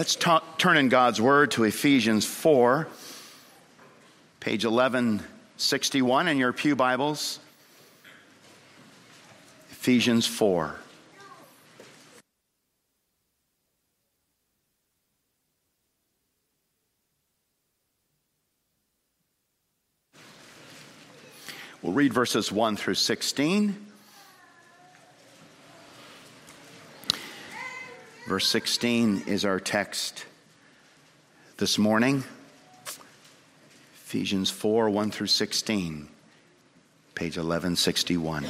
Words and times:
Let's 0.00 0.16
turn 0.16 0.78
in 0.78 0.88
God's 0.88 1.20
Word 1.20 1.50
to 1.50 1.64
Ephesians 1.64 2.24
4, 2.24 2.88
page 4.40 4.64
1161 4.64 6.26
in 6.26 6.38
your 6.38 6.54
Pew 6.54 6.74
Bibles. 6.74 7.38
Ephesians 9.72 10.26
4. 10.26 10.74
We'll 21.82 21.92
read 21.92 22.14
verses 22.14 22.50
1 22.50 22.76
through 22.76 22.94
16. 22.94 23.89
Verse 28.30 28.46
16 28.46 29.24
is 29.26 29.44
our 29.44 29.58
text 29.58 30.24
this 31.56 31.78
morning. 31.78 32.22
Ephesians 34.04 34.50
4 34.50 34.88
1 34.88 35.10
through 35.10 35.26
16, 35.26 36.08
page 37.16 37.36
1161. 37.36 38.46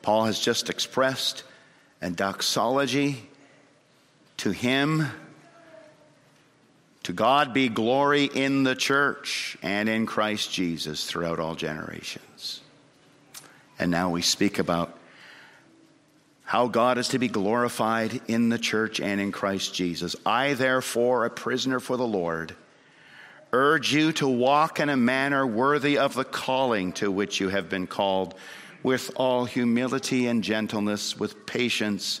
Paul 0.00 0.24
has 0.24 0.40
just 0.40 0.70
expressed 0.70 1.44
a 2.00 2.08
doxology 2.08 3.28
to 4.38 4.50
him 4.50 5.08
to 7.08 7.14
God 7.14 7.54
be 7.54 7.70
glory 7.70 8.26
in 8.26 8.64
the 8.64 8.74
church 8.74 9.56
and 9.62 9.88
in 9.88 10.04
Christ 10.04 10.52
Jesus 10.52 11.06
throughout 11.06 11.40
all 11.40 11.54
generations. 11.54 12.60
And 13.78 13.90
now 13.90 14.10
we 14.10 14.20
speak 14.20 14.58
about 14.58 14.98
how 16.44 16.66
God 16.66 16.98
is 16.98 17.08
to 17.08 17.18
be 17.18 17.28
glorified 17.28 18.20
in 18.28 18.50
the 18.50 18.58
church 18.58 19.00
and 19.00 19.22
in 19.22 19.32
Christ 19.32 19.72
Jesus. 19.72 20.16
I, 20.26 20.52
therefore, 20.52 21.24
a 21.24 21.30
prisoner 21.30 21.80
for 21.80 21.96
the 21.96 22.06
Lord, 22.06 22.54
urge 23.54 23.90
you 23.94 24.12
to 24.12 24.28
walk 24.28 24.78
in 24.78 24.90
a 24.90 24.96
manner 24.98 25.46
worthy 25.46 25.96
of 25.96 26.12
the 26.12 26.24
calling 26.24 26.92
to 26.92 27.10
which 27.10 27.40
you 27.40 27.48
have 27.48 27.70
been 27.70 27.86
called, 27.86 28.34
with 28.82 29.10
all 29.16 29.46
humility 29.46 30.26
and 30.26 30.44
gentleness, 30.44 31.18
with 31.18 31.46
patience 31.46 32.20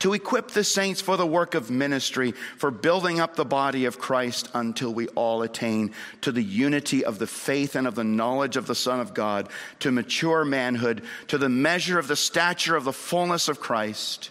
to 0.00 0.12
equip 0.12 0.48
the 0.48 0.64
saints 0.64 1.00
for 1.00 1.16
the 1.16 1.26
work 1.26 1.54
of 1.54 1.70
ministry, 1.70 2.32
for 2.56 2.70
building 2.70 3.20
up 3.20 3.36
the 3.36 3.44
body 3.44 3.84
of 3.84 3.98
Christ 3.98 4.48
until 4.54 4.92
we 4.92 5.08
all 5.08 5.42
attain 5.42 5.92
to 6.20 6.32
the 6.32 6.42
unity 6.42 7.04
of 7.04 7.18
the 7.18 7.26
faith 7.26 7.74
and 7.74 7.86
of 7.86 7.94
the 7.94 8.04
knowledge 8.04 8.56
of 8.56 8.66
the 8.66 8.74
Son 8.74 9.00
of 9.00 9.14
God, 9.14 9.48
to 9.80 9.90
mature 9.90 10.44
manhood, 10.44 11.02
to 11.28 11.38
the 11.38 11.48
measure 11.48 11.98
of 11.98 12.08
the 12.08 12.16
stature 12.16 12.76
of 12.76 12.84
the 12.84 12.92
fullness 12.92 13.48
of 13.48 13.60
Christ 13.60 14.30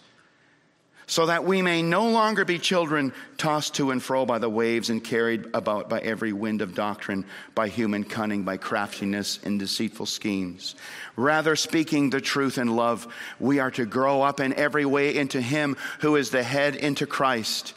so 1.09 1.25
that 1.25 1.45
we 1.45 1.62
may 1.62 1.81
no 1.81 2.09
longer 2.09 2.44
be 2.44 2.59
children 2.59 3.13
tossed 3.38 3.75
to 3.75 3.91
and 3.91 4.03
fro 4.03 4.25
by 4.25 4.40
the 4.40 4.50
waves 4.50 4.90
and 4.90 5.01
carried 5.01 5.45
about 5.53 5.88
by 5.88 6.00
every 6.01 6.34
wind 6.34 6.62
of 6.62 6.75
doctrine, 6.75 7.23
by 7.56 7.69
human 7.69 8.03
cunning, 8.03 8.44
by 8.44 8.57
craftiness 8.57 9.40
and 9.45 9.57
deceitful 9.57 10.06
schemes. 10.06 10.75
Rather, 11.16 11.56
speaking 11.56 12.09
the 12.09 12.19
truth 12.19 12.57
in 12.57 12.75
love, 12.75 13.07
we 13.40 13.59
are 13.59 13.72
to 13.72 13.85
grow 13.85 14.22
up 14.22 14.41
in 14.41 14.51
every 14.53 14.85
way 14.85 15.16
into 15.16 15.40
Him 15.40 15.78
who 16.01 16.18
is 16.18 16.29
the 16.29 16.44
head, 16.44 16.75
into 16.75 17.07
Christ. 17.07 17.74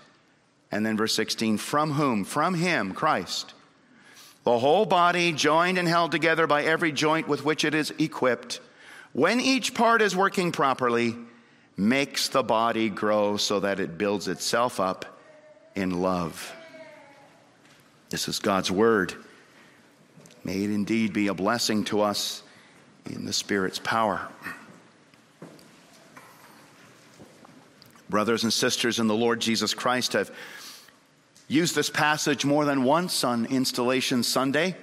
And 0.72 0.84
then 0.84 0.96
verse 0.96 1.14
16, 1.14 1.58
from 1.58 1.92
whom? 1.92 2.24
From 2.24 2.54
Him, 2.54 2.94
Christ. 2.94 3.54
The 4.42 4.58
whole 4.58 4.86
body, 4.86 5.30
joined 5.30 5.78
and 5.78 5.86
held 5.86 6.10
together 6.10 6.48
by 6.48 6.64
every 6.64 6.90
joint 6.90 7.28
with 7.28 7.44
which 7.44 7.64
it 7.64 7.74
is 7.74 7.92
equipped, 7.96 8.60
when 9.12 9.40
each 9.40 9.72
part 9.72 10.02
is 10.02 10.16
working 10.16 10.50
properly, 10.50 11.14
makes 11.80 12.28
the 12.28 12.42
body 12.42 12.90
grow 12.90 13.38
so 13.38 13.60
that 13.60 13.80
it 13.80 13.96
builds 13.96 14.28
itself 14.28 14.78
up 14.78 15.18
in 15.74 16.02
love. 16.02 16.54
This 18.10 18.28
is 18.28 18.38
God's 18.38 18.70
word. 18.70 19.14
May 20.44 20.62
it 20.62 20.70
indeed 20.70 21.14
be 21.14 21.28
a 21.28 21.34
blessing 21.34 21.84
to 21.84 22.02
us 22.02 22.42
in 23.06 23.24
the 23.24 23.32
Spirit's 23.32 23.78
power. 23.78 24.28
Brothers 28.10 28.42
and 28.42 28.52
sisters 28.52 28.98
in 28.98 29.06
the 29.06 29.14
Lord 29.14 29.40
Jesus 29.40 29.72
Christ 29.72 30.12
have 30.12 30.30
used 31.48 31.74
this 31.74 31.88
passage 31.88 32.44
more 32.44 32.66
than 32.66 32.84
once 32.84 33.24
on 33.24 33.46
Installation 33.46 34.22
Sunday 34.22 34.76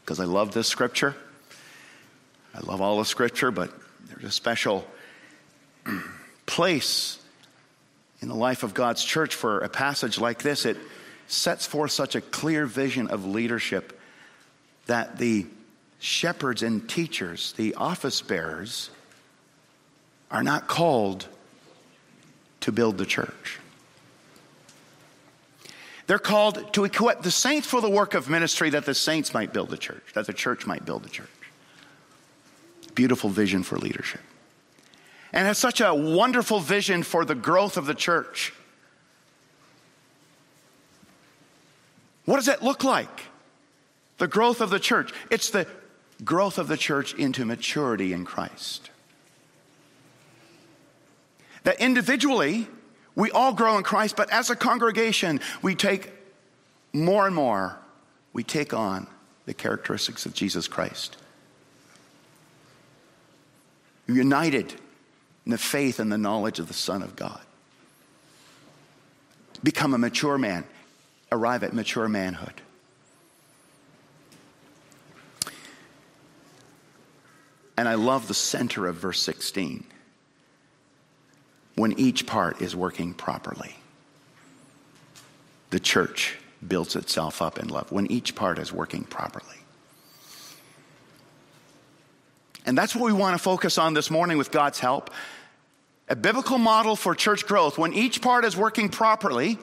because 0.00 0.18
I 0.18 0.24
love 0.24 0.52
this 0.52 0.66
scripture. 0.66 1.14
I 2.54 2.60
love 2.60 2.80
all 2.80 2.98
the 2.98 3.04
scripture, 3.04 3.52
but 3.52 3.70
there's 4.08 4.24
a 4.24 4.30
special 4.30 4.84
place 6.46 7.18
in 8.20 8.28
the 8.28 8.34
life 8.34 8.62
of 8.62 8.74
God's 8.74 9.04
church 9.04 9.34
for 9.34 9.60
a 9.60 9.68
passage 9.68 10.18
like 10.18 10.42
this. 10.42 10.64
It 10.64 10.76
sets 11.28 11.66
forth 11.66 11.90
such 11.90 12.14
a 12.14 12.20
clear 12.20 12.66
vision 12.66 13.08
of 13.08 13.26
leadership 13.26 13.98
that 14.86 15.18
the 15.18 15.46
shepherds 15.98 16.62
and 16.62 16.88
teachers, 16.88 17.52
the 17.52 17.74
office 17.74 18.22
bearers, 18.22 18.90
are 20.30 20.42
not 20.42 20.66
called 20.66 21.26
to 22.60 22.72
build 22.72 22.98
the 22.98 23.06
church. 23.06 23.58
They're 26.06 26.18
called 26.18 26.72
to 26.72 26.84
equip 26.84 27.22
the 27.22 27.30
saints 27.30 27.66
for 27.66 27.82
the 27.82 27.90
work 27.90 28.14
of 28.14 28.30
ministry 28.30 28.70
that 28.70 28.86
the 28.86 28.94
saints 28.94 29.34
might 29.34 29.52
build 29.52 29.68
the 29.68 29.76
church, 29.76 30.02
that 30.14 30.26
the 30.26 30.32
church 30.32 30.66
might 30.66 30.86
build 30.86 31.02
the 31.02 31.10
church. 31.10 31.28
Beautiful 32.94 33.28
vision 33.28 33.62
for 33.62 33.76
leadership 33.76 34.22
and 35.32 35.46
has 35.46 35.58
such 35.58 35.80
a 35.80 35.94
wonderful 35.94 36.60
vision 36.60 37.02
for 37.02 37.24
the 37.24 37.34
growth 37.34 37.76
of 37.76 37.86
the 37.86 37.94
church. 37.94 38.52
What 42.24 42.36
does 42.36 42.46
that 42.46 42.62
look 42.62 42.84
like? 42.84 43.24
The 44.18 44.28
growth 44.28 44.60
of 44.60 44.70
the 44.70 44.80
church. 44.80 45.12
It's 45.30 45.50
the 45.50 45.66
growth 46.24 46.58
of 46.58 46.68
the 46.68 46.76
church 46.76 47.14
into 47.14 47.44
maturity 47.44 48.12
in 48.12 48.24
Christ. 48.24 48.90
That 51.64 51.80
individually, 51.80 52.66
we 53.14 53.30
all 53.30 53.52
grow 53.52 53.76
in 53.76 53.82
Christ, 53.82 54.16
but 54.16 54.30
as 54.30 54.50
a 54.50 54.56
congregation, 54.56 55.40
we 55.62 55.74
take 55.74 56.10
more 56.92 57.26
and 57.26 57.34
more, 57.34 57.78
we 58.32 58.42
take 58.42 58.72
on 58.72 59.06
the 59.46 59.54
characteristics 59.54 60.26
of 60.26 60.34
Jesus 60.34 60.68
Christ. 60.68 61.16
United 64.06 64.74
in 65.48 65.52
the 65.52 65.58
faith 65.58 65.98
and 65.98 66.12
the 66.12 66.18
knowledge 66.18 66.58
of 66.58 66.68
the 66.68 66.74
Son 66.74 67.02
of 67.02 67.16
God. 67.16 67.40
Become 69.62 69.94
a 69.94 69.98
mature 69.98 70.36
man, 70.36 70.64
arrive 71.32 71.64
at 71.64 71.72
mature 71.72 72.06
manhood. 72.06 72.60
And 77.78 77.88
I 77.88 77.94
love 77.94 78.28
the 78.28 78.34
center 78.34 78.86
of 78.86 78.96
verse 78.96 79.22
16 79.22 79.84
when 81.76 81.98
each 81.98 82.26
part 82.26 82.60
is 82.60 82.76
working 82.76 83.14
properly. 83.14 83.74
The 85.70 85.80
church 85.80 86.36
builds 86.66 86.94
itself 86.94 87.40
up 87.40 87.58
in 87.58 87.68
love 87.68 87.90
when 87.90 88.06
each 88.12 88.34
part 88.34 88.58
is 88.58 88.70
working 88.70 89.04
properly. 89.04 89.56
And 92.66 92.76
that's 92.76 92.94
what 92.94 93.06
we 93.06 93.14
want 93.14 93.34
to 93.34 93.42
focus 93.42 93.78
on 93.78 93.94
this 93.94 94.10
morning 94.10 94.36
with 94.36 94.50
God's 94.50 94.78
help. 94.78 95.10
A 96.08 96.16
biblical 96.16 96.58
model 96.58 96.96
for 96.96 97.14
church 97.14 97.46
growth, 97.46 97.76
when 97.76 97.92
each 97.92 98.22
part 98.22 98.44
is 98.44 98.56
working 98.56 98.88
properly, 98.88 99.58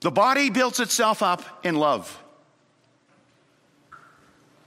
the 0.00 0.10
body 0.10 0.50
builds 0.50 0.78
itself 0.80 1.22
up 1.22 1.42
in 1.64 1.74
love. 1.74 2.22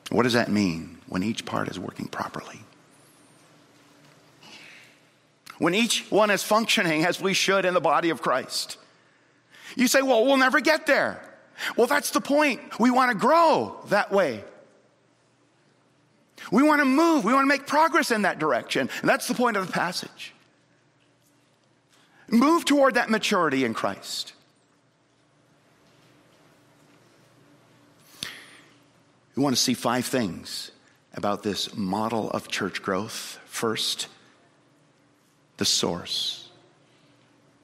What 0.09 0.23
does 0.23 0.33
that 0.33 0.49
mean 0.49 0.97
when 1.07 1.23
each 1.23 1.45
part 1.45 1.69
is 1.69 1.79
working 1.79 2.07
properly? 2.07 2.59
When 5.59 5.73
each 5.73 6.05
one 6.09 6.29
is 6.29 6.43
functioning 6.43 7.05
as 7.05 7.21
we 7.21 7.33
should 7.33 7.65
in 7.65 7.73
the 7.73 7.81
body 7.81 8.09
of 8.09 8.21
Christ. 8.21 8.77
You 9.75 9.87
say, 9.87 10.01
well, 10.01 10.25
we'll 10.25 10.37
never 10.37 10.59
get 10.59 10.85
there. 10.85 11.21
Well, 11.75 11.87
that's 11.87 12.11
the 12.11 12.21
point. 12.21 12.79
We 12.79 12.91
want 12.91 13.11
to 13.11 13.17
grow 13.17 13.77
that 13.89 14.11
way. 14.11 14.43
We 16.51 16.63
want 16.63 16.81
to 16.81 16.85
move. 16.85 17.25
We 17.25 17.33
want 17.33 17.43
to 17.43 17.49
make 17.49 17.67
progress 17.67 18.11
in 18.11 18.23
that 18.23 18.39
direction. 18.39 18.89
And 19.01 19.09
that's 19.09 19.27
the 19.27 19.33
point 19.33 19.57
of 19.57 19.67
the 19.67 19.73
passage. 19.73 20.33
Move 22.29 22.65
toward 22.65 22.95
that 22.95 23.09
maturity 23.09 23.63
in 23.63 23.73
Christ. 23.73 24.33
We 29.35 29.43
want 29.43 29.55
to 29.55 29.61
see 29.61 29.73
five 29.73 30.05
things 30.05 30.71
about 31.13 31.43
this 31.43 31.75
model 31.75 32.29
of 32.31 32.47
church 32.47 32.81
growth. 32.81 33.39
First, 33.45 34.07
the 35.57 35.65
source. 35.65 36.49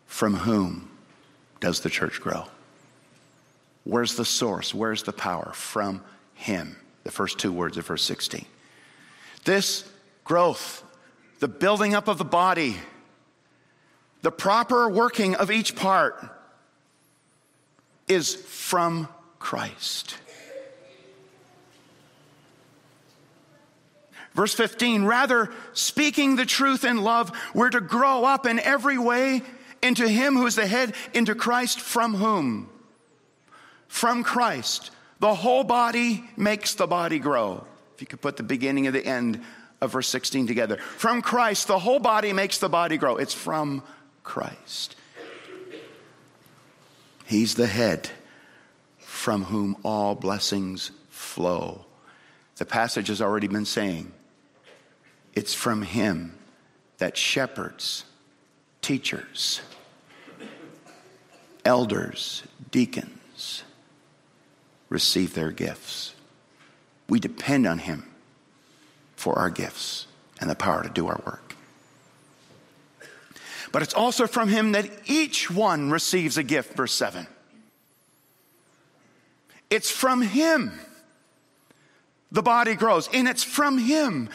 From 0.05 0.35
whom 0.35 0.91
does 1.59 1.79
the 1.79 1.89
church 1.89 2.21
grow? 2.21 2.45
Where's 3.83 4.15
the 4.15 4.25
source? 4.25 4.73
Where's 4.73 5.03
the 5.03 5.13
power? 5.13 5.51
From 5.53 6.03
Him. 6.35 6.77
The 7.03 7.11
first 7.11 7.39
two 7.39 7.51
words 7.51 7.77
of 7.77 7.87
verse 7.87 8.03
16. 8.03 8.45
This 9.45 9.83
growth, 10.23 10.83
the 11.39 11.47
building 11.47 11.93
up 11.93 12.07
of 12.07 12.17
the 12.17 12.25
body, 12.25 12.77
the 14.21 14.31
proper 14.31 14.89
working 14.89 15.35
of 15.35 15.51
each 15.51 15.75
part 15.75 16.15
is 18.07 18.35
from 18.35 19.07
Christ. 19.39 20.17
Verse 24.33 24.53
15, 24.55 25.05
rather, 25.05 25.51
speaking 25.73 26.35
the 26.35 26.45
truth 26.45 26.85
in 26.85 27.03
love, 27.03 27.31
we're 27.53 27.69
to 27.69 27.81
grow 27.81 28.25
up 28.25 28.47
in 28.47 28.59
every 28.59 28.97
way 28.97 29.43
into 29.83 30.07
Him 30.07 30.35
who 30.35 30.47
is 30.47 30.55
the 30.55 30.65
head, 30.65 30.95
into 31.13 31.35
Christ, 31.35 31.79
from 31.79 32.15
whom? 32.15 32.69
From 33.87 34.23
Christ. 34.23 34.89
The 35.19 35.35
whole 35.35 35.63
body 35.63 36.23
makes 36.35 36.73
the 36.73 36.87
body 36.87 37.19
grow. 37.19 37.65
If 37.95 38.01
you 38.01 38.07
could 38.07 38.21
put 38.21 38.37
the 38.37 38.43
beginning 38.43 38.87
and 38.87 38.95
the 38.95 39.05
end 39.05 39.41
of 39.81 39.91
verse 39.91 40.07
16 40.07 40.47
together. 40.47 40.77
From 40.77 41.21
Christ, 41.21 41.67
the 41.67 41.79
whole 41.79 41.99
body 41.99 42.33
makes 42.33 42.57
the 42.57 42.69
body 42.69 42.97
grow. 42.97 43.17
It's 43.17 43.33
from 43.33 43.83
Christ. 44.23 44.95
He's 47.25 47.55
the 47.55 47.67
head 47.67 48.09
from 48.99 49.45
whom 49.45 49.77
all 49.83 50.15
blessings 50.15 50.91
flow. 51.09 51.85
The 52.57 52.65
passage 52.65 53.07
has 53.07 53.21
already 53.21 53.47
been 53.47 53.65
saying 53.65 54.11
it's 55.33 55.53
from 55.53 55.81
Him 55.81 56.37
that 56.97 57.17
shepherds, 57.17 58.05
teachers, 58.81 59.61
elders, 61.65 62.43
deacons 62.71 63.63
receive 64.89 65.33
their 65.33 65.51
gifts. 65.51 66.13
We 67.13 67.19
depend 67.19 67.67
on 67.67 67.77
Him 67.77 68.11
for 69.15 69.37
our 69.37 69.51
gifts 69.51 70.07
and 70.41 70.49
the 70.49 70.55
power 70.55 70.81
to 70.81 70.89
do 70.89 71.05
our 71.05 71.21
work. 71.23 71.55
But 73.71 73.83
it's 73.83 73.93
also 73.93 74.25
from 74.25 74.49
Him 74.49 74.71
that 74.71 74.89
each 75.05 75.51
one 75.51 75.91
receives 75.91 76.39
a 76.39 76.43
gift, 76.43 76.75
verse 76.75 76.91
7. 76.91 77.27
It's 79.69 79.91
from 79.91 80.23
Him 80.23 80.71
the 82.31 82.41
body 82.41 82.73
grows, 82.73 83.07
and 83.13 83.27
it's 83.27 83.43
from 83.43 83.77
Him 83.77 84.27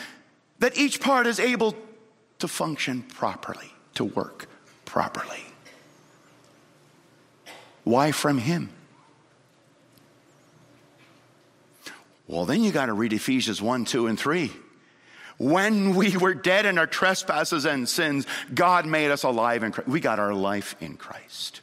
that 0.61 0.79
each 0.79 1.01
part 1.01 1.27
is 1.27 1.41
able 1.41 1.75
to 2.39 2.47
function 2.47 3.03
properly, 3.03 3.73
to 3.95 4.05
work 4.05 4.47
properly. 4.85 5.43
Why 7.83 8.13
from 8.13 8.39
Him? 8.39 8.71
Well, 12.29 12.45
then 12.45 12.63
you 12.63 12.73
got 12.73 12.87
to 12.87 12.93
read 12.93 13.15
Ephesians 13.15 13.61
1, 13.61 13.87
2, 13.87 14.07
and 14.07 14.21
3. 14.21 14.53
When 15.39 15.95
we 15.95 16.17
were 16.17 16.35
dead 16.35 16.67
in 16.67 16.79
our 16.79 16.87
trespasses 16.87 17.65
and 17.65 17.89
sins, 17.89 18.27
God 18.55 18.87
made 18.87 19.11
us 19.11 19.23
alive 19.23 19.63
in 19.63 19.73
Christ. 19.73 19.89
We 19.89 20.01
got 20.01 20.19
our 20.19 20.35
life 20.35 20.77
in 20.81 20.97
Christ, 20.97 21.63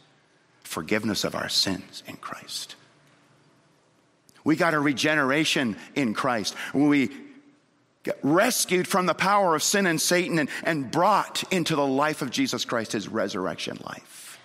forgiveness 0.64 1.24
of 1.24 1.36
our 1.36 1.50
sins 1.50 2.02
in 2.08 2.18
Christ. 2.18 2.76
We 4.44 4.56
got 4.56 4.74
a 4.74 4.80
regeneration 4.80 5.78
in 5.94 6.14
Christ. 6.14 6.56
We 6.74 7.12
get 8.04 8.18
rescued 8.24 8.88
from 8.88 9.06
the 9.06 9.14
power 9.14 9.56
of 9.56 9.62
sin 9.62 9.86
and 9.86 10.00
Satan 10.02 10.40
and, 10.40 10.50
and 10.64 10.90
brought 10.90 11.44
into 11.52 11.76
the 11.76 11.86
life 11.86 12.22
of 12.22 12.32
Jesus 12.32 12.66
Christ, 12.66 12.94
his 12.94 13.08
resurrection 13.08 13.78
life. 13.86 14.40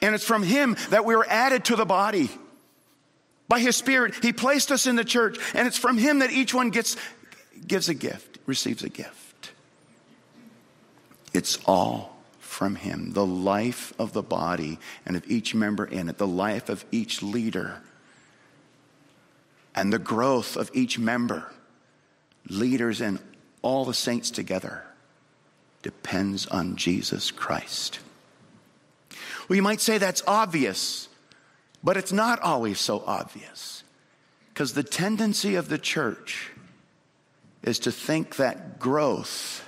And 0.00 0.14
it's 0.14 0.24
from 0.24 0.42
him 0.42 0.76
that 0.90 1.04
we 1.04 1.14
were 1.14 1.26
added 1.28 1.66
to 1.66 1.76
the 1.76 1.84
body. 1.84 2.30
By 3.48 3.60
his 3.60 3.76
spirit, 3.76 4.14
he 4.22 4.32
placed 4.32 4.72
us 4.72 4.86
in 4.86 4.96
the 4.96 5.04
church, 5.04 5.38
and 5.54 5.68
it's 5.68 5.78
from 5.78 5.98
him 5.98 6.18
that 6.20 6.30
each 6.30 6.52
one 6.52 6.70
gets 6.70 6.96
gives 7.66 7.88
a 7.88 7.94
gift, 7.94 8.38
receives 8.46 8.82
a 8.82 8.88
gift. 8.88 9.52
It's 11.32 11.58
all 11.66 12.16
from 12.38 12.74
him. 12.74 13.12
The 13.12 13.26
life 13.26 13.92
of 13.98 14.12
the 14.12 14.22
body 14.22 14.78
and 15.04 15.16
of 15.16 15.28
each 15.30 15.54
member 15.54 15.84
in 15.84 16.08
it, 16.08 16.18
the 16.18 16.26
life 16.26 16.68
of 16.68 16.84
each 16.90 17.22
leader 17.22 17.80
and 19.76 19.92
the 19.92 19.98
growth 19.98 20.56
of 20.56 20.70
each 20.72 20.98
member, 20.98 21.52
leaders, 22.48 23.02
and 23.02 23.20
all 23.60 23.84
the 23.84 23.94
saints 23.94 24.30
together 24.30 24.82
depends 25.82 26.46
on 26.46 26.76
Jesus 26.76 27.30
Christ. 27.30 28.00
Well, 29.48 29.56
you 29.56 29.62
might 29.62 29.82
say 29.82 29.98
that's 29.98 30.22
obvious, 30.26 31.08
but 31.86 31.96
it's 31.96 32.12
not 32.12 32.40
always 32.40 32.80
so 32.80 33.04
obvious. 33.06 33.84
Because 34.48 34.74
the 34.74 34.82
tendency 34.82 35.54
of 35.54 35.68
the 35.68 35.78
church 35.78 36.50
is 37.62 37.78
to 37.78 37.92
think 37.92 38.36
that 38.36 38.80
growth 38.80 39.62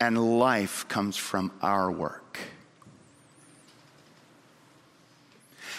and 0.00 0.38
life 0.40 0.88
comes 0.88 1.16
from 1.16 1.52
our 1.62 1.92
work. 1.92 2.40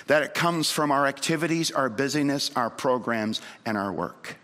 that 0.06 0.24
it 0.24 0.34
comes 0.34 0.72
from 0.72 0.90
our 0.90 1.06
activities, 1.06 1.70
our 1.70 1.90
busyness, 1.90 2.50
our 2.56 2.70
programs, 2.70 3.42
and 3.66 3.78
our 3.78 3.92
work, 3.92 4.38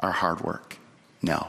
our 0.00 0.12
hard 0.12 0.42
work. 0.42 0.76
No. 1.22 1.48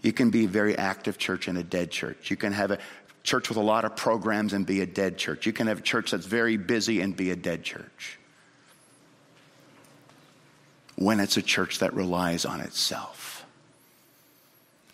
You 0.00 0.12
can 0.12 0.30
be 0.30 0.44
a 0.44 0.48
very 0.48 0.78
active 0.78 1.18
church 1.18 1.48
and 1.48 1.58
a 1.58 1.64
dead 1.64 1.90
church. 1.90 2.30
You 2.30 2.36
can 2.36 2.52
have 2.52 2.70
a 2.70 2.78
church 3.22 3.48
with 3.48 3.58
a 3.58 3.62
lot 3.62 3.84
of 3.84 3.96
programs 3.96 4.52
and 4.52 4.66
be 4.66 4.80
a 4.80 4.86
dead 4.86 5.16
church. 5.16 5.46
You 5.46 5.52
can 5.52 5.66
have 5.66 5.78
a 5.78 5.82
church 5.82 6.10
that's 6.10 6.26
very 6.26 6.56
busy 6.56 7.00
and 7.00 7.16
be 7.16 7.30
a 7.30 7.36
dead 7.36 7.62
church. 7.62 8.18
When 10.96 11.20
it's 11.20 11.36
a 11.36 11.42
church 11.42 11.78
that 11.78 11.94
relies 11.94 12.44
on 12.44 12.60
itself, 12.60 13.44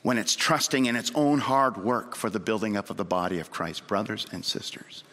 when 0.03 0.17
it's 0.17 0.37
trusting 0.37 0.87
in 0.87 0.97
its 0.97 1.11
own 1.15 1.39
hard 1.39 1.77
work 1.77 2.15
for 2.15 2.31
the 2.31 2.41
building 2.41 2.77
up 2.77 2.89
of 2.91 2.97
the 2.97 3.05
body 3.05 3.41
of 3.41 3.51
Christ, 3.51 3.87
brothers 3.87 4.27
and 4.33 4.45
sisters. 4.45 5.05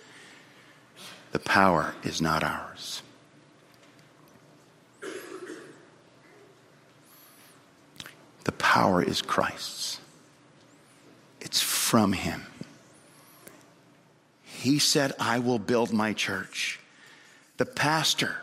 The 1.31 1.39
power 1.39 1.95
is 2.03 2.21
not 2.21 2.43
ours. 2.43 3.01
The 8.45 8.51
power 8.53 9.03
is 9.03 9.21
Christ's. 9.21 9.99
It's 11.41 11.61
from 11.61 12.13
Him. 12.13 12.45
He 14.65 14.79
said, 14.79 15.13
I 15.19 15.37
will 15.37 15.59
build 15.59 15.93
my 15.93 16.13
church. 16.13 16.79
The 17.57 17.67
pastor 17.67 18.37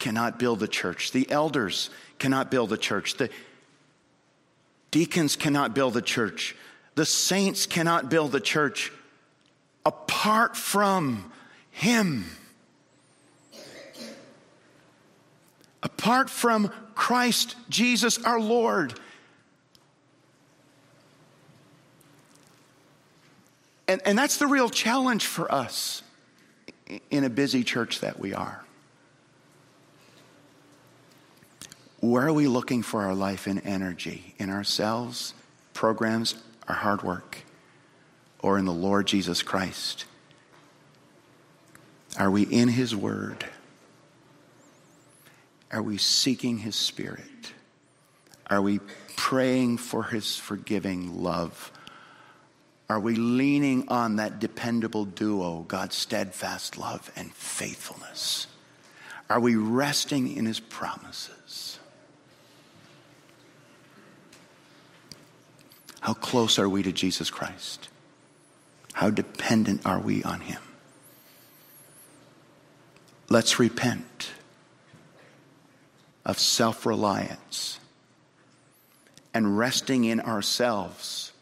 cannot 0.00 0.40
build 0.40 0.58
the 0.58 0.66
church. 0.66 1.12
The 1.12 1.30
elders 1.30 1.88
cannot 2.18 2.50
build 2.50 2.68
the 2.70 2.76
church. 2.76 3.16
The 3.16 3.30
deacons 4.90 5.36
cannot 5.36 5.72
build 5.72 5.94
the 5.94 6.02
church. 6.02 6.56
The 6.96 7.06
saints 7.06 7.64
cannot 7.64 8.10
build 8.10 8.32
the 8.32 8.40
church 8.40 8.90
apart 9.84 10.56
from 10.56 11.30
him. 11.70 12.24
Apart 15.80 16.28
from 16.28 16.72
Christ 16.96 17.54
Jesus 17.68 18.20
our 18.24 18.40
Lord. 18.40 18.98
And, 23.88 24.00
and 24.04 24.18
that's 24.18 24.38
the 24.38 24.46
real 24.46 24.68
challenge 24.68 25.26
for 25.26 25.50
us 25.52 26.02
in 27.10 27.24
a 27.24 27.30
busy 27.30 27.62
church 27.62 28.00
that 28.00 28.18
we 28.18 28.34
are. 28.34 28.64
Where 32.00 32.26
are 32.26 32.32
we 32.32 32.46
looking 32.46 32.82
for 32.82 33.02
our 33.02 33.14
life 33.14 33.46
and 33.46 33.60
energy? 33.64 34.34
In 34.38 34.50
ourselves, 34.50 35.34
programs, 35.72 36.36
our 36.68 36.74
hard 36.74 37.02
work, 37.02 37.38
or 38.40 38.58
in 38.58 38.64
the 38.64 38.72
Lord 38.72 39.06
Jesus 39.06 39.42
Christ? 39.42 40.04
Are 42.18 42.30
we 42.30 42.42
in 42.42 42.68
His 42.68 42.94
Word? 42.94 43.46
Are 45.72 45.82
we 45.82 45.98
seeking 45.98 46.58
His 46.58 46.76
Spirit? 46.76 47.52
Are 48.48 48.62
we 48.62 48.80
praying 49.16 49.78
for 49.78 50.04
His 50.04 50.36
forgiving 50.36 51.22
love? 51.22 51.72
Are 52.88 53.00
we 53.00 53.16
leaning 53.16 53.88
on 53.88 54.16
that 54.16 54.38
dependable 54.38 55.04
duo, 55.04 55.64
God's 55.66 55.96
steadfast 55.96 56.78
love 56.78 57.10
and 57.16 57.32
faithfulness? 57.34 58.46
Are 59.28 59.40
we 59.40 59.56
resting 59.56 60.36
in 60.36 60.46
His 60.46 60.60
promises? 60.60 61.78
How 66.00 66.14
close 66.14 66.58
are 66.60 66.68
we 66.68 66.84
to 66.84 66.92
Jesus 66.92 67.28
Christ? 67.30 67.88
How 68.92 69.10
dependent 69.10 69.84
are 69.84 69.98
we 69.98 70.22
on 70.22 70.40
Him? 70.40 70.62
Let's 73.28 73.58
repent 73.58 74.30
of 76.24 76.38
self 76.38 76.86
reliance 76.86 77.80
and 79.34 79.58
resting 79.58 80.04
in 80.04 80.20
ourselves 80.20 81.32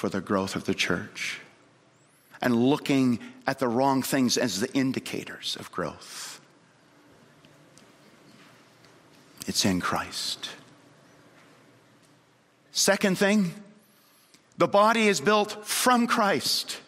for 0.00 0.08
the 0.08 0.22
growth 0.22 0.56
of 0.56 0.64
the 0.64 0.72
church 0.72 1.40
and 2.40 2.56
looking 2.56 3.18
at 3.46 3.58
the 3.58 3.68
wrong 3.68 4.00
things 4.00 4.38
as 4.38 4.58
the 4.58 4.72
indicators 4.72 5.58
of 5.60 5.70
growth. 5.70 6.40
It's 9.46 9.66
in 9.66 9.78
Christ. 9.78 10.48
Second 12.72 13.18
thing, 13.18 13.52
the 14.56 14.66
body 14.66 15.06
is 15.06 15.20
built 15.20 15.66
from 15.66 16.06
Christ. 16.06 16.80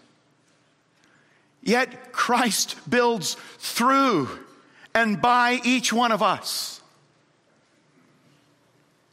Yet 1.63 2.13
Christ 2.13 2.79
builds 2.89 3.37
through 3.59 4.31
and 4.95 5.21
by 5.21 5.61
each 5.65 5.93
one 5.93 6.13
of 6.13 6.23
us. 6.23 6.81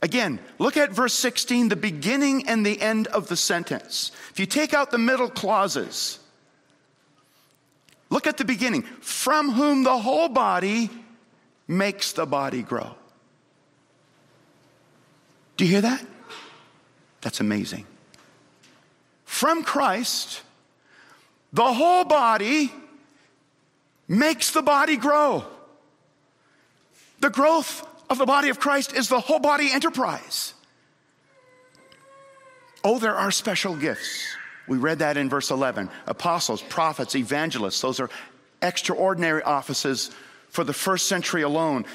Again, 0.02 0.40
look 0.60 0.78
at 0.78 0.92
verse 0.92 1.14
16, 1.14 1.70
the 1.70 1.76
beginning 1.76 2.48
and 2.48 2.66
the 2.66 2.80
end 2.80 3.08
of 3.08 3.28
the 3.28 3.36
sentence. 3.36 4.12
If 4.32 4.40
you 4.40 4.46
take 4.46 4.74
out 4.74 4.92
the 4.92 4.98
middle 4.98 5.30
clauses, 5.30 6.20
look 8.10 8.26
at 8.26 8.38
the 8.38 8.46
beginning. 8.46 8.84
From 9.02 9.52
whom 9.52 9.84
the 9.84 9.98
whole 9.98 10.30
body 10.30 10.90
makes 11.68 12.14
the 12.14 12.26
body 12.26 12.62
grow. 12.62 12.96
Do 15.58 15.66
you 15.66 15.72
hear 15.72 15.82
that? 15.82 16.06
That's 17.20 17.42
amazing. 17.42 17.86
From 19.26 19.64
Christ, 19.64 20.42
the 21.52 21.74
whole 21.74 22.06
body 22.06 22.72
makes 24.08 24.52
the 24.52 24.62
body 24.62 24.96
grow. 24.96 25.44
The 27.20 27.30
growth 27.30 27.86
of 28.10 28.18
the 28.18 28.26
body 28.26 28.50
of 28.50 28.60
Christ 28.60 28.94
is 28.94 29.10
the 29.10 29.20
whole 29.20 29.40
body 29.40 29.72
enterprise. 29.72 30.54
Oh, 32.84 33.00
there 33.00 33.16
are 33.16 33.32
special 33.32 33.76
gifts. 33.76 34.26
We 34.68 34.78
read 34.78 35.00
that 35.00 35.18
in 35.18 35.30
verse 35.30 35.52
11 35.52 35.90
apostles, 36.08 36.62
prophets, 36.62 37.16
evangelists. 37.16 37.82
Those 37.82 38.00
are 38.00 38.10
extraordinary 38.62 39.44
offices 39.44 40.12
for 40.50 40.64
the 40.64 40.74
first 40.74 41.08
century 41.08 41.42
alone, 41.42 41.86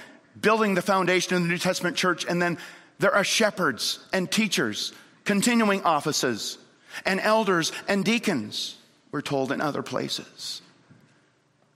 building 0.41 0.75
the 0.75 0.83
foundation 0.83 1.37
of 1.37 1.43
the 1.43 1.49
New 1.49 1.59
Testament 1.59 1.97
church. 1.97 2.27
And 2.27 2.41
then 2.41 2.59
there 2.99 3.15
are 3.15 3.25
shepherds 3.25 4.01
and 4.13 4.31
teachers, 4.31 4.93
continuing 5.25 5.83
offices, 5.83 6.59
and 7.05 7.21
elders 7.21 7.73
and 7.89 8.05
deacons 8.05 8.77
we're 9.11 9.23
told 9.23 9.53
in 9.53 9.61
other 9.61 9.83
places. 9.83 10.61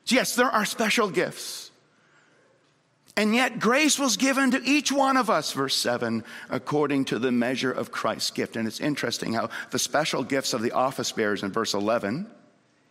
Yes, 0.06 0.34
there 0.34 0.50
are 0.50 0.64
special 0.64 1.10
gifts. 1.10 1.67
And 3.18 3.34
yet, 3.34 3.58
grace 3.58 3.98
was 3.98 4.16
given 4.16 4.52
to 4.52 4.62
each 4.62 4.92
one 4.92 5.16
of 5.16 5.28
us, 5.28 5.52
verse 5.52 5.74
7, 5.74 6.22
according 6.50 7.06
to 7.06 7.18
the 7.18 7.32
measure 7.32 7.72
of 7.72 7.90
Christ's 7.90 8.30
gift. 8.30 8.54
And 8.54 8.68
it's 8.68 8.78
interesting 8.78 9.32
how 9.32 9.50
the 9.72 9.78
special 9.80 10.22
gifts 10.22 10.52
of 10.52 10.62
the 10.62 10.70
office 10.70 11.10
bearers 11.10 11.42
in 11.42 11.50
verse 11.50 11.74
11, 11.74 12.28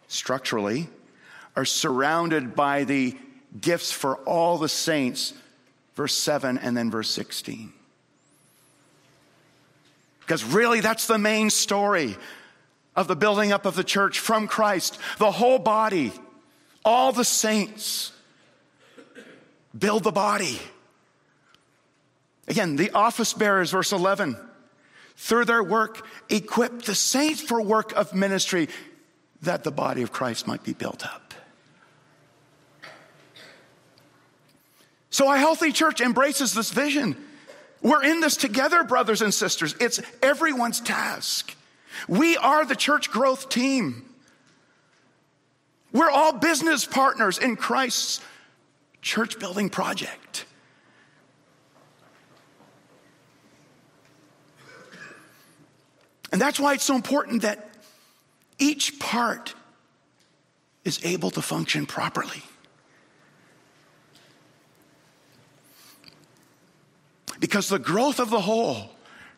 structurally, 0.10 0.90
are 1.56 1.64
surrounded 1.64 2.58
by 2.58 2.84
the 2.84 3.16
gifts 3.62 3.94
for 3.94 4.18
all 4.26 4.58
the 4.58 4.68
saints, 4.68 5.34
verse 5.96 6.14
7 6.14 6.58
and 6.58 6.76
then 6.76 6.92
verse 6.92 7.10
16. 7.10 7.72
Because 10.20 10.44
really, 10.44 10.82
that's 10.82 11.08
the 11.08 11.18
main 11.18 11.50
story 11.50 12.18
of 12.98 13.08
the 13.08 13.16
building 13.16 13.54
up 13.54 13.66
of 13.66 13.78
the 13.78 13.84
church 13.86 14.20
from 14.20 14.50
Christ, 14.50 15.00
the 15.20 15.32
whole 15.32 15.58
body, 15.58 16.12
all 16.84 17.14
the 17.14 17.24
saints 17.24 18.12
build 19.78 20.04
the 20.04 20.12
body. 20.12 20.60
Again, 22.48 22.76
the 22.76 22.92
office 22.92 23.34
bearers, 23.34 23.72
verse 23.72 23.92
11, 23.92 24.38
through 25.18 25.46
their 25.46 25.64
work, 25.64 26.06
equip 26.30 26.84
the 26.84 26.96
saints 26.96 27.42
for 27.42 27.62
work 27.62 27.94
of 27.94 28.14
ministry 28.14 28.70
that 29.42 29.64
the 29.64 29.72
body 29.72 30.02
of 30.02 30.12
Christ 30.12 30.48
might 30.48 30.64
be 30.64 30.74
built 30.74 31.06
up. 31.06 31.34
So, 35.10 35.32
a 35.32 35.38
healthy 35.38 35.72
church 35.72 36.00
embraces 36.00 36.54
this 36.54 36.72
vision. 36.72 37.16
We're 37.82 38.04
in 38.04 38.22
this 38.22 38.38
together, 38.38 38.84
brothers 38.84 39.22
and 39.22 39.34
sisters. 39.34 39.76
It's 39.80 40.02
everyone's 40.22 40.80
task. 40.80 41.56
We 42.08 42.38
are 42.38 42.66
the 42.66 42.76
church 42.76 43.10
growth 43.10 43.50
team. 43.50 44.04
We're 45.92 46.10
all 46.10 46.34
business 46.34 46.86
partners 46.86 47.38
in 47.38 47.56
Christ's 47.56 48.22
church 49.02 49.40
building 49.40 49.70
project. 49.70 50.46
And 56.32 56.42
that's 56.42 56.60
why 56.60 56.74
it's 56.74 56.84
so 56.84 56.96
important 56.96 57.44
that 57.44 57.70
each 58.60 59.00
part 59.00 59.54
is 60.84 61.00
able 61.04 61.32
to 61.32 61.42
function 61.42 61.86
properly. 61.86 62.44
Because 67.40 67.70
the 67.70 67.80
growth 67.80 68.20
of 68.20 68.30
the 68.30 68.42
whole 68.42 68.90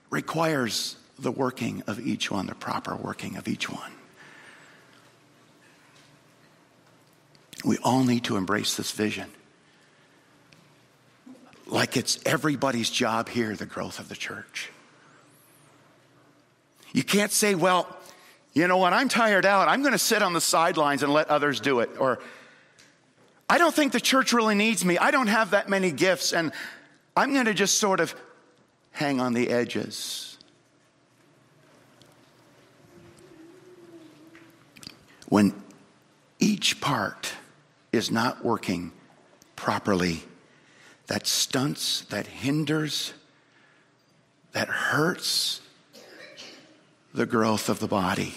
requires 0.10 0.96
the 1.18 1.32
working 1.32 1.84
of 1.86 2.00
each 2.00 2.32
one, 2.32 2.48
the 2.48 2.56
proper 2.56 2.96
working 2.96 3.36
of 3.36 3.48
each 3.48 3.70
one. 3.70 3.92
We 7.66 7.78
all 7.80 8.04
need 8.04 8.24
to 8.26 8.38
embrace 8.38 8.78
this 8.78 8.92
vision. 8.92 9.30
Like 11.90 11.98
it's 11.98 12.20
everybody's 12.24 12.92
job 12.92 13.30
here, 13.30 13.56
the 13.56 13.66
growth 13.66 13.98
of 13.98 14.10
the 14.10 14.16
church. 14.16 14.70
You 16.94 17.02
can't 17.02 17.32
say, 17.32 17.56
well, 17.56 17.88
you 18.54 18.68
know 18.68 18.78
what, 18.78 18.94
I'm 18.94 19.10
tired 19.10 19.44
out. 19.44 19.68
I'm 19.68 19.82
going 19.82 19.94
to 19.94 19.98
sit 19.98 20.22
on 20.22 20.34
the 20.34 20.42
sidelines 20.42 21.02
and 21.02 21.12
let 21.12 21.30
others 21.30 21.60
do 21.60 21.80
it. 21.80 21.90
Or, 22.00 22.20
I 23.50 23.58
don't 23.58 23.74
think 23.74 23.92
the 23.92 24.00
church 24.00 24.34
really 24.34 24.54
needs 24.54 24.86
me. 24.86 25.00
I 25.00 25.10
don't 25.10 25.26
have 25.26 25.50
that 25.50 25.68
many 25.68 25.92
gifts, 25.92 26.32
and 26.32 26.52
I'm 27.18 27.34
going 27.34 27.46
to 27.46 27.56
just 27.56 27.80
sort 27.80 28.00
of 28.00 28.14
hang 28.92 29.20
on 29.20 29.34
the 29.34 29.50
edges. 29.50 30.38
when 35.30 35.54
each 36.40 36.82
part 36.82 37.34
is 37.92 38.12
not 38.12 38.44
working 38.44 38.92
properly, 39.56 40.24
that 41.10 41.26
stunts, 41.26 42.02
that 42.12 42.28
hinders, 42.28 43.14
that 44.52 44.68
hurts 44.68 45.60
the 47.16 47.26
growth 47.26 47.68
of 47.68 47.80
the 47.80 47.88
body. 47.88 48.36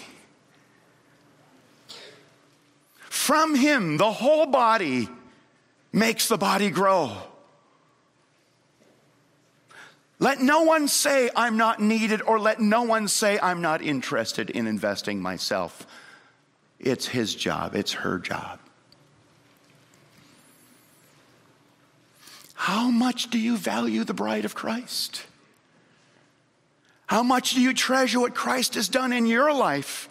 From 2.97 3.53
Him, 3.53 3.97
the 3.97 4.11
whole 4.11 4.47
body 4.47 5.07
makes 5.91 6.27
the 6.27 6.37
body 6.37 6.71
grow. 6.71 7.15
Let 10.17 10.41
no 10.41 10.63
one 10.63 10.87
say 10.87 11.29
I'm 11.35 11.57
not 11.57 11.79
needed, 11.79 12.23
or 12.23 12.39
let 12.39 12.59
no 12.59 12.81
one 12.81 13.07
say 13.07 13.37
I'm 13.39 13.61
not 13.61 13.83
interested 13.83 14.49
in 14.49 14.65
investing 14.65 15.21
myself. 15.21 15.85
It's 16.79 17.05
his 17.05 17.35
job, 17.35 17.75
it's 17.75 17.93
her 17.93 18.17
job. 18.17 18.59
How 22.63 22.89
much 22.89 23.29
do 23.29 23.37
you 23.37 23.57
value 23.57 24.05
the 24.05 24.13
bride 24.13 24.45
of 24.45 24.55
Christ? 24.55 25.25
How 27.07 27.21
much 27.21 27.55
do 27.55 27.61
you 27.61 27.73
treasure 27.73 28.21
what 28.21 28.33
Christ 28.33 28.75
has 28.75 28.87
done 28.87 29.11
in 29.11 29.25
your 29.25 29.53
life 29.53 30.07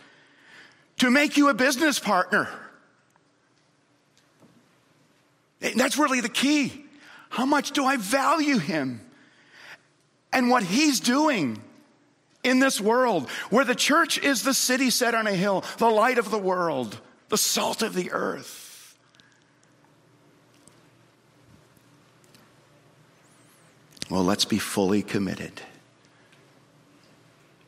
to 0.98 1.10
make 1.10 1.38
you 1.38 1.48
a 1.48 1.54
business 1.54 1.98
partner? 1.98 2.50
That's 5.60 5.96
really 5.96 6.20
the 6.20 6.28
key. 6.28 6.84
How 7.30 7.46
much 7.46 7.70
do 7.70 7.86
I 7.86 7.96
value 7.96 8.58
him 8.58 9.00
and 10.30 10.50
what 10.50 10.62
he's 10.62 11.00
doing? 11.00 11.58
in 12.44 12.58
this 12.58 12.80
world 12.80 13.30
where 13.50 13.64
the 13.64 13.74
church 13.74 14.18
is 14.18 14.42
the 14.42 14.52
city 14.52 14.90
set 14.90 15.14
on 15.14 15.28
a 15.28 15.32
hill, 15.32 15.64
the 15.78 15.88
light 15.88 16.18
of 16.18 16.28
the 16.32 16.38
world, 16.38 17.00
the 17.28 17.38
salt 17.38 17.82
of 17.82 17.94
the 17.94 18.10
earth. 18.10 18.61
Well, 24.12 24.24
let's 24.24 24.44
be 24.44 24.58
fully 24.58 25.00
committed 25.00 25.62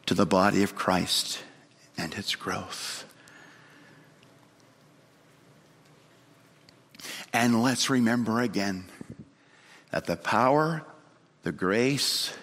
to 0.04 0.12
the 0.12 0.26
body 0.26 0.62
of 0.62 0.74
Christ 0.74 1.38
and 1.96 2.12
its 2.12 2.34
growth. 2.34 3.06
And 7.32 7.62
let's 7.62 7.88
remember 7.88 8.42
again 8.42 8.84
that 9.90 10.04
the 10.04 10.16
power, 10.16 10.84
the 11.44 11.52
grace, 11.52 12.34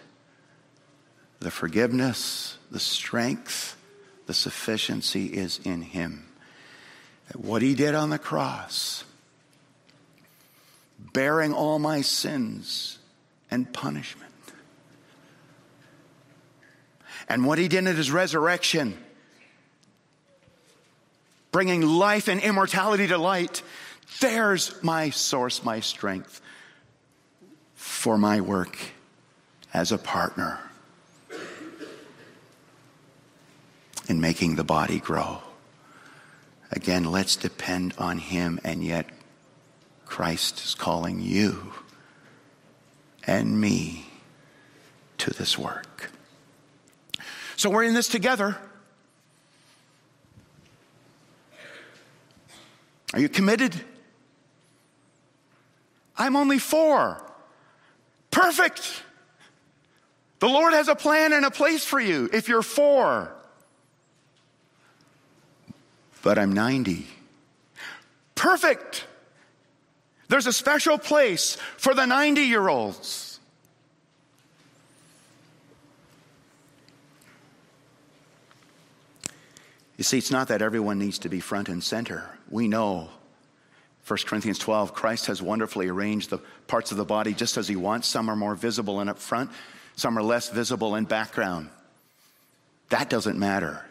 the 1.39 1.51
forgiveness, 1.51 2.58
the 2.72 2.79
strength, 2.79 3.77
the 4.25 4.34
sufficiency 4.34 5.27
is 5.27 5.60
in 5.63 5.84
Him. 5.84 6.25
What 7.36 7.62
He 7.62 7.75
did 7.75 7.93
on 7.93 8.10
the 8.10 8.17
cross, 8.17 9.03
bearing 10.98 11.53
all 11.53 11.77
my 11.77 12.01
sins 12.01 12.98
and 13.51 13.72
punishment. 13.72 14.31
And 17.29 17.46
what 17.46 17.60
He 17.60 17.67
did 17.67 17.86
at 17.86 17.96
His 17.96 18.12
resurrection, 18.12 18.98
bringing 21.51 21.81
life 21.81 22.27
and 22.27 22.41
immortality 22.41 23.08
to 23.08 23.17
light. 23.17 23.62
There's 24.20 24.81
my 24.84 25.10
source, 25.10 25.63
my 25.63 25.81
strength 25.81 26.41
for 27.75 28.17
my 28.17 28.41
work 28.41 28.77
as 29.74 29.91
a 29.91 29.98
partner 29.98 30.60
in 34.08 34.20
making 34.20 34.55
the 34.55 34.63
body 34.63 35.00
grow. 35.00 35.39
Again, 36.72 37.05
let's 37.05 37.36
depend 37.36 37.93
on 37.98 38.17
Him, 38.17 38.60
and 38.63 38.84
yet 38.84 39.08
Christ 40.05 40.63
is 40.63 40.75
calling 40.75 41.22
you 41.22 41.74
and 43.25 43.60
me 43.60 44.06
to 45.20 45.32
this 45.32 45.58
work. 45.58 46.12
So 47.56 47.70
we're 47.70 47.84
in 47.84 47.94
this 47.94 48.08
together. 48.08 48.58
Are 53.13 53.20
you 53.20 53.30
committed? 53.30 53.80
I'm 56.18 56.36
only 56.36 56.60
four. 56.60 57.22
Perfect. 58.32 59.04
The 60.40 60.48
Lord 60.48 60.74
has 60.74 60.88
a 60.88 60.96
plan 60.96 61.34
and 61.34 61.46
a 61.46 61.51
place 61.51 61.86
for 61.86 62.00
you 62.00 62.30
if 62.34 62.48
you're 62.48 62.63
four. 62.63 63.32
But 66.24 66.40
I'm 66.40 66.54
90. 66.54 67.06
Perfect. 68.36 69.06
There's 70.32 70.48
a 70.48 70.54
special 70.54 70.98
place 70.98 71.58
for 71.76 71.94
the 71.94 72.06
90 72.06 72.44
year 72.44 72.70
olds. 72.70 73.38
You 79.98 80.06
see, 80.06 80.18
it's 80.18 80.32
not 80.32 80.48
that 80.48 80.62
everyone 80.62 81.00
needs 81.00 81.20
to 81.20 81.30
be 81.30 81.42
front 81.42 81.68
and 81.68 81.84
center. 81.84 82.30
We 82.50 82.70
know 82.70 83.10
1 84.08 84.20
Corinthians 84.26 84.58
12, 84.58 84.94
Christ 84.94 85.26
has 85.26 85.42
wonderfully 85.42 85.90
arranged 85.90 86.30
the 86.30 86.40
parts 86.66 86.92
of 86.92 86.98
the 86.98 87.04
body 87.04 87.34
just 87.34 87.58
as 87.58 87.68
he 87.68 87.76
wants. 87.76 88.08
Some 88.08 88.30
are 88.30 88.36
more 88.38 88.56
visible 88.56 89.02
and 89.02 89.10
up 89.10 89.20
front, 89.20 89.52
some 89.98 90.18
are 90.18 90.24
less 90.24 90.48
visible 90.48 90.96
in 90.96 91.04
background. 91.04 91.70
That 92.88 93.10
doesn't 93.10 93.38
matter. 93.38 93.86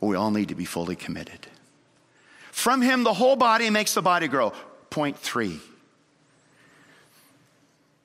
We 0.00 0.16
all 0.16 0.30
need 0.30 0.48
to 0.48 0.54
be 0.54 0.64
fully 0.64 0.96
committed. 0.96 1.46
From 2.52 2.80
him, 2.80 3.04
the 3.04 3.12
whole 3.12 3.36
body 3.36 3.68
makes 3.68 3.92
the 3.92 4.00
body 4.00 4.28
grow. 4.28 4.54
Point 4.88 5.18
three. 5.18 5.60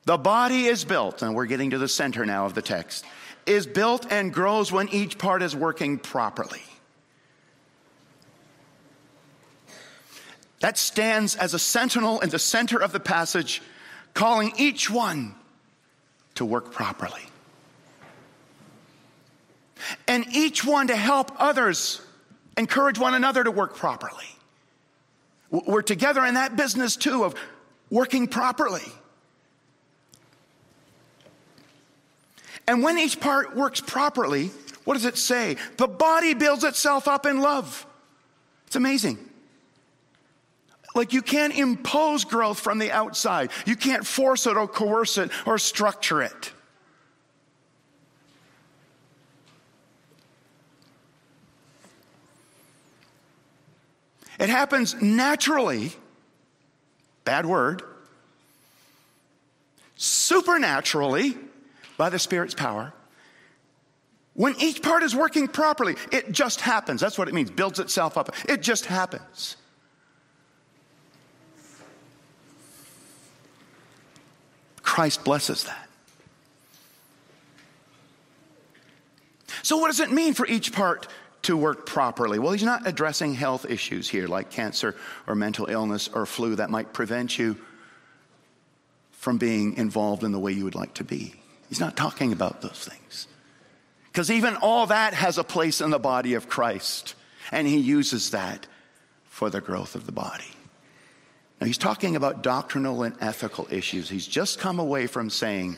The 0.05 0.17
body 0.17 0.65
is 0.65 0.85
built, 0.85 1.21
and 1.21 1.35
we're 1.35 1.45
getting 1.45 1.71
to 1.71 1.77
the 1.77 1.87
center 1.87 2.25
now 2.25 2.45
of 2.45 2.53
the 2.53 2.61
text, 2.61 3.05
is 3.45 3.67
built 3.67 4.11
and 4.11 4.33
grows 4.33 4.71
when 4.71 4.89
each 4.89 5.17
part 5.17 5.41
is 5.41 5.55
working 5.55 5.97
properly. 5.97 6.61
That 10.59 10.77
stands 10.77 11.35
as 11.35 11.53
a 11.53 11.59
sentinel 11.59 12.19
in 12.19 12.29
the 12.29 12.39
center 12.39 12.81
of 12.81 12.91
the 12.91 12.99
passage, 12.99 13.61
calling 14.13 14.51
each 14.57 14.89
one 14.89 15.35
to 16.35 16.45
work 16.45 16.71
properly. 16.71 17.21
And 20.07 20.25
each 20.31 20.65
one 20.65 20.87
to 20.87 20.95
help 20.95 21.31
others, 21.37 22.01
encourage 22.57 22.99
one 22.99 23.13
another 23.13 23.43
to 23.43 23.51
work 23.51 23.75
properly. 23.75 24.25
We're 25.49 25.81
together 25.81 26.25
in 26.25 26.35
that 26.35 26.55
business 26.55 26.95
too 26.95 27.23
of 27.23 27.35
working 27.89 28.27
properly. 28.27 28.83
And 32.69 32.83
when 32.83 32.99
each 32.99 33.19
part 33.19 33.55
works 33.55 33.81
properly, 33.81 34.51
what 34.83 34.93
does 34.93 35.05
it 35.05 35.17
say? 35.17 35.57
The 35.77 35.87
body 35.87 36.35
builds 36.35 36.63
itself 36.63 37.07
up 37.07 37.25
in 37.25 37.39
love. 37.39 37.83
It's 38.67 38.75
amazing. 38.75 39.17
Like 40.93 41.11
you 41.11 41.23
can't 41.23 41.57
impose 41.57 42.25
growth 42.25 42.59
from 42.59 42.77
the 42.77 42.91
outside. 42.91 43.49
You 43.65 43.75
can't 43.75 44.05
force 44.05 44.45
it 44.45 44.55
or 44.55 44.67
coerce 44.67 45.17
it 45.17 45.31
or 45.47 45.57
structure 45.57 46.21
it. 46.21 46.51
It 54.39 54.49
happens 54.49 54.93
naturally, 55.01 55.91
bad 57.25 57.47
word, 57.47 57.81
supernaturally 59.95 61.35
by 61.99 62.09
the 62.09 62.17
Spirit's 62.17 62.53
power. 62.55 62.93
When 64.33 64.55
each 64.57 64.81
part 64.81 65.03
is 65.03 65.13
working 65.13 65.49
properly, 65.49 65.97
it 66.13 66.31
just 66.31 66.61
happens. 66.61 67.01
That's 67.01 67.17
what 67.17 67.27
it 67.27 67.33
means, 67.33 67.51
builds 67.51 67.77
itself 67.77 68.17
up. 68.17 68.33
It 68.47 68.61
just 68.61 68.85
happens. 68.85 69.57
Christ 74.81 75.25
blesses 75.25 75.65
that. 75.65 75.89
So, 79.61 79.75
what 79.75 79.87
does 79.87 79.99
it 79.99 80.09
mean 80.09 80.33
for 80.33 80.47
each 80.47 80.71
part 80.71 81.09
to 81.43 81.57
work 81.57 81.85
properly? 81.85 82.39
Well, 82.39 82.53
he's 82.53 82.63
not 82.63 82.87
addressing 82.87 83.33
health 83.33 83.69
issues 83.69 84.07
here 84.07 84.27
like 84.27 84.49
cancer 84.51 84.95
or 85.27 85.35
mental 85.35 85.65
illness 85.69 86.07
or 86.07 86.25
flu 86.25 86.55
that 86.55 86.69
might 86.69 86.93
prevent 86.93 87.37
you 87.37 87.57
from 89.11 89.37
being 89.37 89.75
involved 89.75 90.23
in 90.23 90.31
the 90.31 90.39
way 90.39 90.53
you 90.53 90.63
would 90.63 90.75
like 90.75 90.93
to 90.93 91.03
be. 91.03 91.38
He's 91.69 91.79
not 91.79 91.95
talking 91.95 92.33
about 92.33 92.61
those 92.61 92.87
things. 92.89 93.27
Because 94.11 94.31
even 94.31 94.55
all 94.55 94.87
that 94.87 95.13
has 95.13 95.37
a 95.37 95.43
place 95.43 95.81
in 95.81 95.91
the 95.91 95.99
body 95.99 96.33
of 96.33 96.49
Christ, 96.49 97.15
and 97.51 97.67
he 97.67 97.77
uses 97.77 98.31
that 98.31 98.67
for 99.25 99.49
the 99.49 99.61
growth 99.61 99.95
of 99.95 100.05
the 100.05 100.11
body. 100.11 100.51
Now, 101.61 101.67
he's 101.67 101.77
talking 101.77 102.15
about 102.15 102.41
doctrinal 102.41 103.03
and 103.03 103.15
ethical 103.21 103.67
issues. 103.69 104.09
He's 104.09 104.27
just 104.27 104.59
come 104.59 104.79
away 104.79 105.07
from 105.07 105.29
saying 105.29 105.77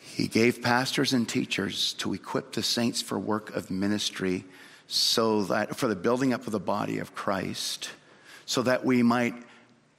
he 0.00 0.26
gave 0.26 0.60
pastors 0.62 1.12
and 1.12 1.28
teachers 1.28 1.94
to 1.94 2.12
equip 2.14 2.52
the 2.52 2.62
saints 2.62 3.00
for 3.00 3.18
work 3.18 3.54
of 3.54 3.70
ministry 3.70 4.44
so 4.86 5.44
that 5.44 5.76
for 5.76 5.86
the 5.86 5.96
building 5.96 6.32
up 6.32 6.46
of 6.46 6.52
the 6.52 6.60
body 6.60 6.98
of 6.98 7.14
Christ, 7.14 7.90
so 8.44 8.62
that 8.62 8.84
we 8.84 9.02
might 9.02 9.34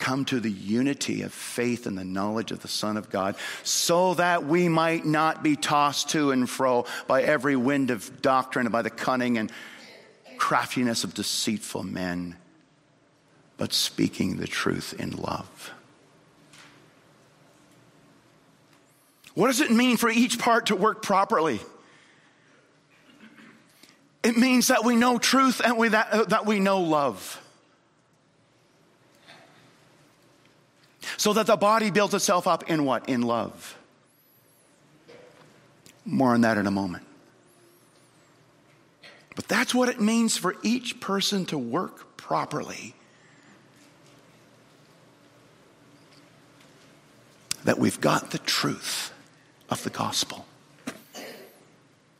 come 0.04 0.26
to 0.26 0.42
the 0.42 0.52
unity 0.52 1.22
of 1.22 1.34
faith 1.34 1.88
and 1.88 1.98
the 1.98 2.04
knowledge 2.04 2.52
of 2.52 2.62
the 2.62 2.68
Son 2.68 2.98
of 2.98 3.10
God, 3.10 3.36
so 3.64 4.14
that 4.16 4.46
we 4.46 4.68
might 4.68 5.06
not 5.06 5.42
be 5.42 5.56
tossed 5.56 6.10
to 6.10 6.32
and 6.32 6.50
fro 6.50 6.86
by 7.08 7.24
every 7.24 7.56
wind 7.56 7.90
of 7.90 8.22
doctrine 8.22 8.66
and 8.66 8.74
by 8.74 8.82
the 8.82 8.90
cunning 8.90 9.38
and 9.38 9.50
craftiness 10.36 11.06
of 11.06 11.14
deceitful 11.14 11.84
men 11.84 12.36
but 13.56 13.72
speaking 13.72 14.36
the 14.36 14.48
truth 14.48 14.94
in 15.00 15.12
love. 15.12 15.72
What 19.36 19.48
does 19.48 19.62
it 19.62 19.72
mean 19.72 19.96
for 19.96 20.10
each 20.10 20.38
part 20.38 20.66
to 20.66 20.76
work 20.76 21.02
properly? 21.02 21.62
It 24.22 24.36
means 24.36 24.68
that 24.68 24.84
we 24.84 24.98
know 24.98 25.18
truth 25.18 25.62
and 25.64 25.78
we, 25.78 25.88
that, 25.90 26.10
uh, 26.12 26.26
that 26.26 26.46
we 26.46 26.60
know 26.60 26.82
love. 26.82 27.40
So 31.18 31.34
that 31.34 31.48
the 31.48 31.58
body 31.58 31.92
builds 31.92 32.14
itself 32.14 32.48
up 32.48 32.70
in 32.70 32.86
what? 32.86 33.10
In 33.10 33.22
love. 33.22 33.78
More 36.06 36.34
on 36.34 36.42
that 36.42 36.58
in 36.58 36.68
a 36.68 36.72
moment. 36.72 37.06
But 39.36 39.48
that's 39.48 39.74
what 39.74 39.90
it 39.90 40.00
means 40.00 40.38
for 40.38 40.56
each 40.64 41.00
person 41.00 41.46
to 41.48 41.58
work 41.58 42.18
properly 42.18 42.94
that 47.64 47.80
we've 47.80 48.00
got 48.02 48.32
the 48.32 48.38
truth 48.40 49.12
of 49.70 49.84
the 49.84 49.90
gospel. 49.90 50.46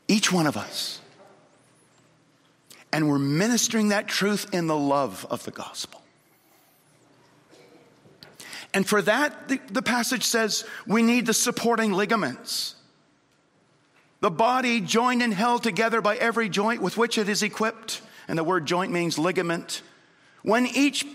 Each 0.08 0.32
one 0.32 0.46
of 0.46 0.56
us. 0.56 1.00
And 2.92 3.08
we're 3.08 3.18
ministering 3.18 3.88
that 3.88 4.06
truth 4.06 4.46
in 4.52 4.66
the 4.66 4.76
love 4.76 5.26
of 5.30 5.44
the 5.44 5.50
gospel. 5.50 6.03
And 8.74 8.86
for 8.86 9.00
that, 9.02 9.48
the, 9.48 9.60
the 9.70 9.82
passage 9.82 10.24
says 10.24 10.64
we 10.86 11.02
need 11.02 11.26
the 11.26 11.32
supporting 11.32 11.92
ligaments. 11.92 12.74
The 14.20 14.30
body 14.30 14.80
joined 14.80 15.22
and 15.22 15.32
held 15.32 15.62
together 15.62 16.00
by 16.00 16.16
every 16.16 16.48
joint 16.48 16.82
with 16.82 16.96
which 16.96 17.16
it 17.16 17.28
is 17.28 17.42
equipped. 17.42 18.02
And 18.26 18.36
the 18.36 18.44
word 18.44 18.66
joint 18.66 18.90
means 18.90 19.16
ligament. 19.16 19.82
When 20.42 20.66
each 20.66 21.06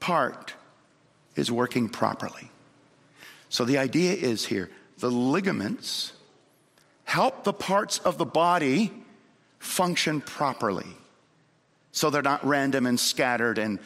part 0.00 0.54
is 1.36 1.52
working 1.52 1.88
properly. 1.88 2.50
So 3.48 3.64
the 3.64 3.78
idea 3.78 4.14
is 4.14 4.46
here 4.46 4.70
the 4.98 5.10
ligaments 5.10 6.12
help 7.04 7.44
the 7.44 7.52
parts 7.52 7.98
of 7.98 8.16
the 8.16 8.24
body 8.24 8.92
function 9.58 10.20
properly 10.20 10.86
so 11.92 12.08
they're 12.08 12.22
not 12.22 12.44
random 12.46 12.86
and 12.86 12.98
scattered 12.98 13.58
and 13.58 13.78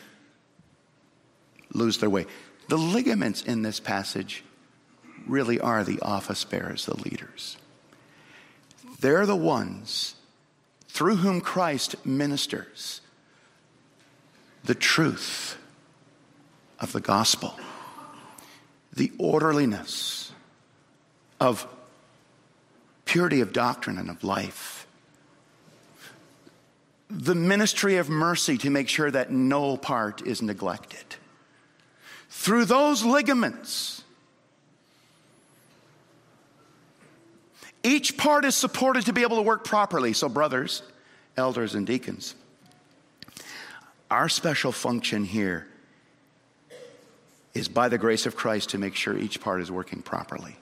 lose 1.72 1.98
their 1.98 2.10
way. 2.10 2.26
The 2.68 2.78
ligaments 2.78 3.42
in 3.42 3.62
this 3.62 3.80
passage 3.80 4.42
really 5.26 5.60
are 5.60 5.84
the 5.84 6.00
office 6.00 6.44
bearers, 6.44 6.86
the 6.86 6.96
leaders. 6.96 7.56
They're 9.00 9.26
the 9.26 9.36
ones 9.36 10.16
through 10.88 11.16
whom 11.16 11.40
Christ 11.40 12.06
ministers 12.06 13.00
the 14.64 14.74
truth 14.74 15.56
of 16.80 16.92
the 16.92 17.00
gospel, 17.00 17.54
the 18.92 19.12
orderliness 19.18 20.32
of 21.40 21.66
purity 23.04 23.40
of 23.40 23.52
doctrine 23.52 23.98
and 23.98 24.10
of 24.10 24.24
life, 24.24 24.86
the 27.08 27.34
ministry 27.34 27.96
of 27.96 28.08
mercy 28.08 28.58
to 28.58 28.70
make 28.70 28.88
sure 28.88 29.10
that 29.10 29.30
no 29.30 29.76
part 29.76 30.26
is 30.26 30.42
neglected. 30.42 31.16
Through 32.38 32.66
those 32.66 33.02
ligaments, 33.02 34.04
each 37.82 38.16
part 38.16 38.44
is 38.44 38.54
supported 38.54 39.06
to 39.06 39.12
be 39.12 39.22
able 39.22 39.38
to 39.38 39.42
work 39.42 39.64
properly. 39.64 40.12
So, 40.12 40.28
brothers, 40.28 40.82
elders, 41.36 41.74
and 41.74 41.84
deacons, 41.84 42.36
our 44.10 44.28
special 44.28 44.70
function 44.70 45.24
here 45.24 45.66
is 47.52 47.66
by 47.66 47.88
the 47.88 47.98
grace 47.98 48.26
of 48.26 48.36
Christ 48.36 48.70
to 48.70 48.78
make 48.78 48.94
sure 48.94 49.16
each 49.16 49.40
part 49.40 49.60
is 49.60 49.72
working 49.72 50.02
properly. 50.02 50.56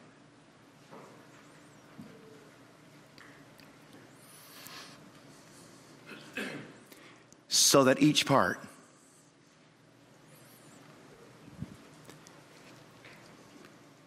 So 7.48 7.84
that 7.84 8.00
each 8.00 8.24
part 8.24 8.58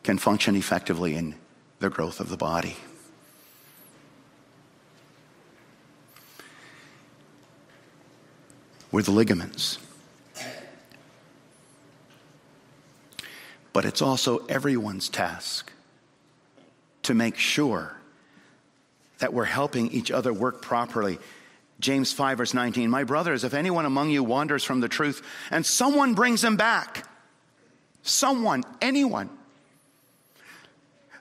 can 0.07 0.17
function 0.17 0.55
effectively 0.55 1.15
in 1.15 1.35
the 1.79 1.89
growth 1.89 2.21
of 2.21 2.29
the 2.29 2.37
body. 2.37 2.77
We're 8.89 9.01
the 9.01 9.11
ligaments. 9.11 9.79
But 13.73 13.83
it's 13.83 14.01
also 14.01 14.37
everyone's 14.45 15.09
task 15.09 15.73
to 17.03 17.13
make 17.13 17.35
sure 17.35 17.97
that 19.17 19.33
we're 19.33 19.43
helping 19.43 19.91
each 19.91 20.09
other 20.09 20.31
work 20.31 20.61
properly. 20.61 21.19
James 21.81 22.13
5, 22.13 22.37
verse 22.37 22.53
19 22.53 22.89
My 22.89 23.03
brothers, 23.03 23.43
if 23.43 23.53
anyone 23.53 23.85
among 23.85 24.11
you 24.11 24.23
wanders 24.23 24.63
from 24.63 24.79
the 24.79 24.87
truth 24.87 25.21
and 25.51 25.65
someone 25.65 26.13
brings 26.13 26.41
him 26.41 26.55
back, 26.55 27.05
someone, 28.03 28.63
anyone, 28.79 29.36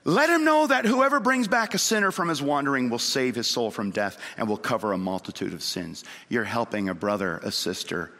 let 0.07 0.29
him 0.29 0.45
know 0.45 0.65
that 0.65 0.85
whoever 0.85 1.19
brings 1.19 1.49
back 1.49 1.73
a 1.73 1.77
sinner 1.77 2.11
from 2.11 2.29
his 2.29 2.41
wandering 2.41 2.89
will 2.89 2.97
save 2.97 3.35
his 3.35 3.45
soul 3.45 3.69
from 3.69 3.91
death 3.91 4.17
and 4.37 4.47
will 4.47 4.57
cover 4.57 4.93
a 4.93 4.97
multitude 4.97 5.53
of 5.53 5.61
sins. 5.61 6.05
You're 6.29 6.45
helping 6.45 6.87
a 6.87 6.93
brother, 6.93 7.41
a 7.43 7.51
sister, 7.51 8.13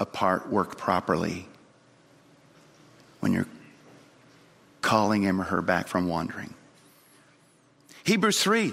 a 0.00 0.04
part 0.04 0.50
work 0.50 0.76
properly 0.76 1.46
when 3.20 3.32
you're 3.32 3.46
calling 4.82 5.22
him 5.22 5.40
or 5.40 5.44
her 5.44 5.62
back 5.62 5.86
from 5.86 6.08
wandering. 6.08 6.52
Hebrews 8.02 8.42
3 8.42 8.72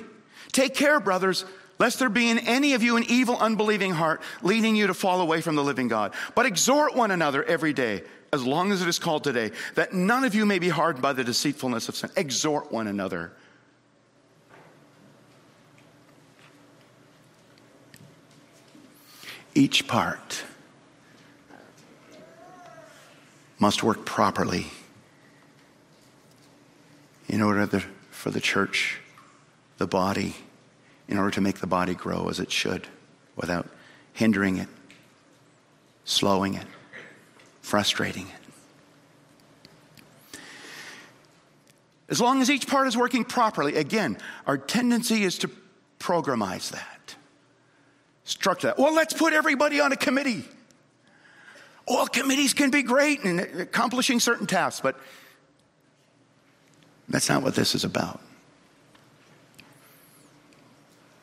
Take 0.51 0.73
care, 0.73 0.99
brothers, 0.99 1.45
lest 1.77 1.99
there 1.99 2.09
be 2.09 2.31
in 2.31 2.39
any 2.39 2.73
of 2.73 2.81
you 2.81 2.97
an 2.97 3.03
evil, 3.07 3.37
unbelieving 3.37 3.91
heart 3.91 4.23
leading 4.41 4.75
you 4.75 4.87
to 4.87 4.95
fall 4.95 5.21
away 5.21 5.41
from 5.41 5.55
the 5.55 5.63
living 5.63 5.87
God. 5.87 6.15
But 6.33 6.47
exhort 6.47 6.95
one 6.95 7.11
another 7.11 7.43
every 7.43 7.73
day, 7.73 8.01
as 8.33 8.43
long 8.43 8.71
as 8.71 8.81
it 8.81 8.87
is 8.87 8.97
called 8.97 9.23
today, 9.23 9.51
that 9.75 9.93
none 9.93 10.23
of 10.23 10.33
you 10.33 10.43
may 10.43 10.57
be 10.57 10.67
hardened 10.67 11.03
by 11.03 11.13
the 11.13 11.23
deceitfulness 11.23 11.87
of 11.87 11.95
sin. 11.95 12.09
Exhort 12.15 12.71
one 12.71 12.87
another. 12.87 13.31
Each 19.53 19.87
part 19.87 20.43
must 23.59 23.83
work 23.83 24.03
properly 24.03 24.65
in 27.29 27.39
order 27.39 27.67
for 28.09 28.31
the 28.31 28.41
church, 28.41 28.99
the 29.77 29.85
body, 29.85 30.35
in 31.07 31.19
order 31.19 31.29
to 31.29 31.41
make 31.41 31.59
the 31.59 31.67
body 31.67 31.93
grow 31.93 32.29
as 32.29 32.39
it 32.39 32.51
should 32.51 32.87
without 33.35 33.69
hindering 34.11 34.57
it, 34.57 34.69
slowing 36.03 36.55
it, 36.55 36.65
frustrating. 37.63 38.27
As 42.09 42.21
long 42.21 42.41
as 42.41 42.51
each 42.51 42.67
part 42.67 42.87
is 42.87 42.95
working 42.95 43.23
properly, 43.23 43.77
again, 43.77 44.17
our 44.45 44.57
tendency 44.57 45.23
is 45.23 45.39
to 45.39 45.49
programize 45.97 46.69
that, 46.71 47.15
structure 48.25 48.67
that. 48.67 48.77
Well, 48.77 48.93
let's 48.93 49.13
put 49.13 49.33
everybody 49.33 49.79
on 49.79 49.91
a 49.91 49.95
committee. 49.95 50.43
All 51.87 52.05
committees 52.05 52.53
can 52.53 52.69
be 52.69 52.83
great 52.83 53.21
in 53.21 53.39
accomplishing 53.39 54.19
certain 54.19 54.45
tasks, 54.45 54.81
but 54.81 54.99
that's 57.09 57.29
not 57.29 57.41
what 57.41 57.55
this 57.55 57.73
is 57.73 57.83
about. 57.83 58.21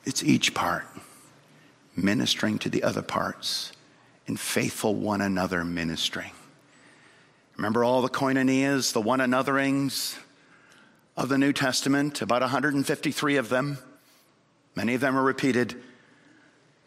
It's 0.05 0.25
each 0.25 0.55
part 0.55 0.85
ministering 1.95 2.59
to 2.61 2.71
the 2.71 2.83
other 2.83 3.03
parts 3.03 3.73
faithful 4.37 4.95
one 4.95 5.21
another 5.21 5.65
ministering. 5.65 6.33
Remember 7.57 7.85
all 7.85 8.03
the 8.03 8.09
koinonias, 8.09 8.93
the 8.93 9.01
one 9.01 9.21
anotherings 9.21 10.17
of 11.17 11.29
the 11.29 11.39
New 11.39 11.53
Testament, 11.53 12.23
about 12.23 12.43
153 12.43 13.37
of 13.37 13.49
them. 13.49 13.79
Many 14.75 14.95
of 14.95 15.01
them 15.01 15.17
are 15.17 15.23
repeated, 15.23 15.75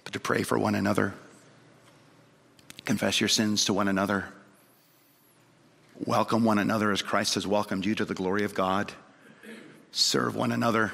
but 0.03 0.13
to 0.13 0.19
pray 0.19 0.43
for 0.43 0.57
one 0.57 0.75
another 0.75 1.13
Confess 2.85 3.21
your 3.21 3.29
sins 3.29 3.65
to 3.65 3.73
one 3.73 3.87
another. 3.87 4.25
Welcome 6.05 6.43
one 6.43 6.59
another 6.59 6.91
as 6.91 7.01
Christ 7.01 7.35
has 7.35 7.47
welcomed 7.47 7.85
you 7.85 7.95
to 7.95 8.03
the 8.03 8.13
glory 8.13 8.43
of 8.43 8.53
God. 8.53 8.91
Serve 9.91 10.35
one 10.35 10.51
another. 10.51 10.91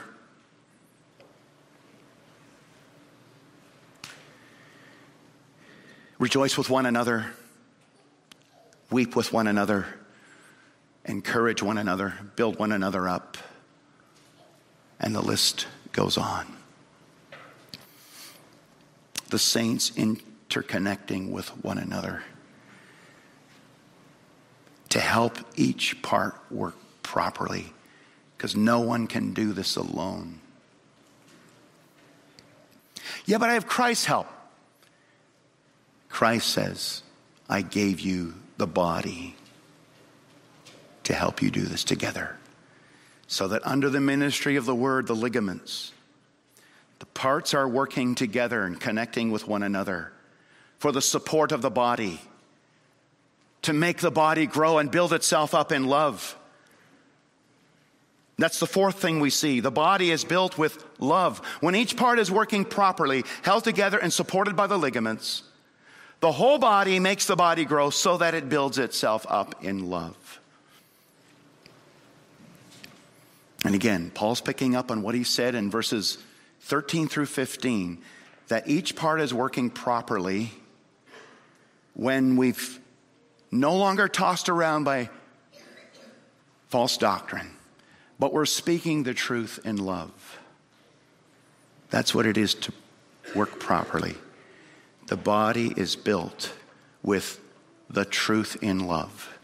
Rejoice 6.19 6.57
with 6.57 6.69
one 6.69 6.85
another. 6.85 7.27
Weep 8.91 9.15
with 9.15 9.31
one 9.31 9.47
another. 9.47 9.85
Encourage 11.05 11.63
one 11.63 11.77
another. 11.77 12.13
Build 12.35 12.59
one 12.59 12.73
another 12.73 13.07
up. 13.07 13.37
And 14.99 15.15
the 15.15 15.21
list 15.21 15.65
goes 15.93 16.17
on. 16.17 16.45
The 19.29 19.39
saints 19.39 19.91
interconnecting 19.91 21.31
with 21.31 21.49
one 21.63 21.77
another 21.77 22.23
to 24.89 24.99
help 24.99 25.37
each 25.55 26.01
part 26.01 26.35
work 26.51 26.75
properly 27.03 27.71
because 28.35 28.55
no 28.55 28.79
one 28.79 29.07
can 29.07 29.33
do 29.33 29.53
this 29.53 29.75
alone. 29.77 30.39
Yeah, 33.25 33.37
but 33.37 33.49
I 33.49 33.53
have 33.53 33.67
Christ's 33.67 34.05
help. 34.05 34.27
Christ 36.09 36.49
says, 36.49 37.03
I 37.47 37.61
gave 37.61 37.99
you 37.99 38.33
the 38.57 38.67
body 38.67 39.35
to 41.03 41.13
help 41.13 41.41
you 41.41 41.49
do 41.49 41.61
this 41.61 41.83
together. 41.83 42.35
So 43.27 43.47
that 43.47 43.65
under 43.65 43.89
the 43.89 44.01
ministry 44.01 44.55
of 44.55 44.65
the 44.65 44.75
word, 44.75 45.07
the 45.07 45.15
ligaments, 45.15 45.93
the 46.97 47.05
parts 47.05 47.53
are 47.53 47.67
working 47.67 48.15
together 48.15 48.63
and 48.63 48.79
connecting 48.79 49.31
with 49.31 49.47
one 49.47 49.63
another 49.63 50.11
for 50.79 50.91
the 50.91 51.01
support 51.01 51.51
of 51.51 51.61
the 51.61 51.69
body, 51.69 52.21
to 53.61 53.73
make 53.73 53.99
the 53.99 54.11
body 54.11 54.47
grow 54.47 54.77
and 54.77 54.89
build 54.89 55.13
itself 55.13 55.53
up 55.53 55.71
in 55.71 55.85
love. 55.85 56.37
That's 58.37 58.59
the 58.59 58.65
fourth 58.65 59.01
thing 59.01 59.19
we 59.19 59.29
see. 59.29 59.59
The 59.59 59.71
body 59.71 60.11
is 60.11 60.23
built 60.23 60.57
with 60.57 60.83
love. 60.97 61.39
When 61.59 61.75
each 61.75 61.97
part 61.97 62.19
is 62.19 62.31
working 62.31 62.63
properly, 62.63 63.25
held 63.41 63.65
together 63.65 63.97
and 63.97 64.13
supported 64.13 64.55
by 64.55 64.67
the 64.67 64.77
ligaments, 64.77 65.43
The 66.19 66.31
whole 66.31 66.57
body 66.57 66.99
makes 66.99 67.25
the 67.25 67.35
body 67.35 67.65
grow 67.65 67.89
so 67.89 68.17
that 68.17 68.33
it 68.33 68.49
builds 68.49 68.77
itself 68.77 69.25
up 69.29 69.63
in 69.63 69.89
love. 69.89 70.39
And 73.63 73.75
again, 73.75 74.11
Paul's 74.13 74.41
picking 74.41 74.75
up 74.75 74.91
on 74.91 75.01
what 75.01 75.15
he 75.15 75.23
said 75.23 75.55
in 75.55 75.69
verses 75.69 76.17
13 76.61 77.07
through 77.07 77.25
15 77.25 78.01
that 78.47 78.67
each 78.67 78.95
part 78.95 79.21
is 79.21 79.33
working 79.33 79.69
properly 79.69 80.51
when 81.93 82.35
we've 82.35 82.79
no 83.51 83.75
longer 83.75 84.07
tossed 84.07 84.49
around 84.49 84.83
by 84.83 85.09
false 86.69 86.97
doctrine, 86.97 87.49
but 88.19 88.33
we're 88.33 88.45
speaking 88.45 89.03
the 89.03 89.13
truth 89.13 89.59
in 89.65 89.77
love. 89.77 90.39
That's 91.89 92.13
what 92.13 92.25
it 92.25 92.37
is 92.37 92.53
to 92.55 92.73
work 93.35 93.59
properly. 93.59 94.15
The 95.09 95.17
body 95.17 95.73
is 95.75 95.95
built 95.95 96.53
with 97.01 97.39
the 97.89 98.05
truth 98.05 98.57
in 98.61 98.85
love. 98.85 99.39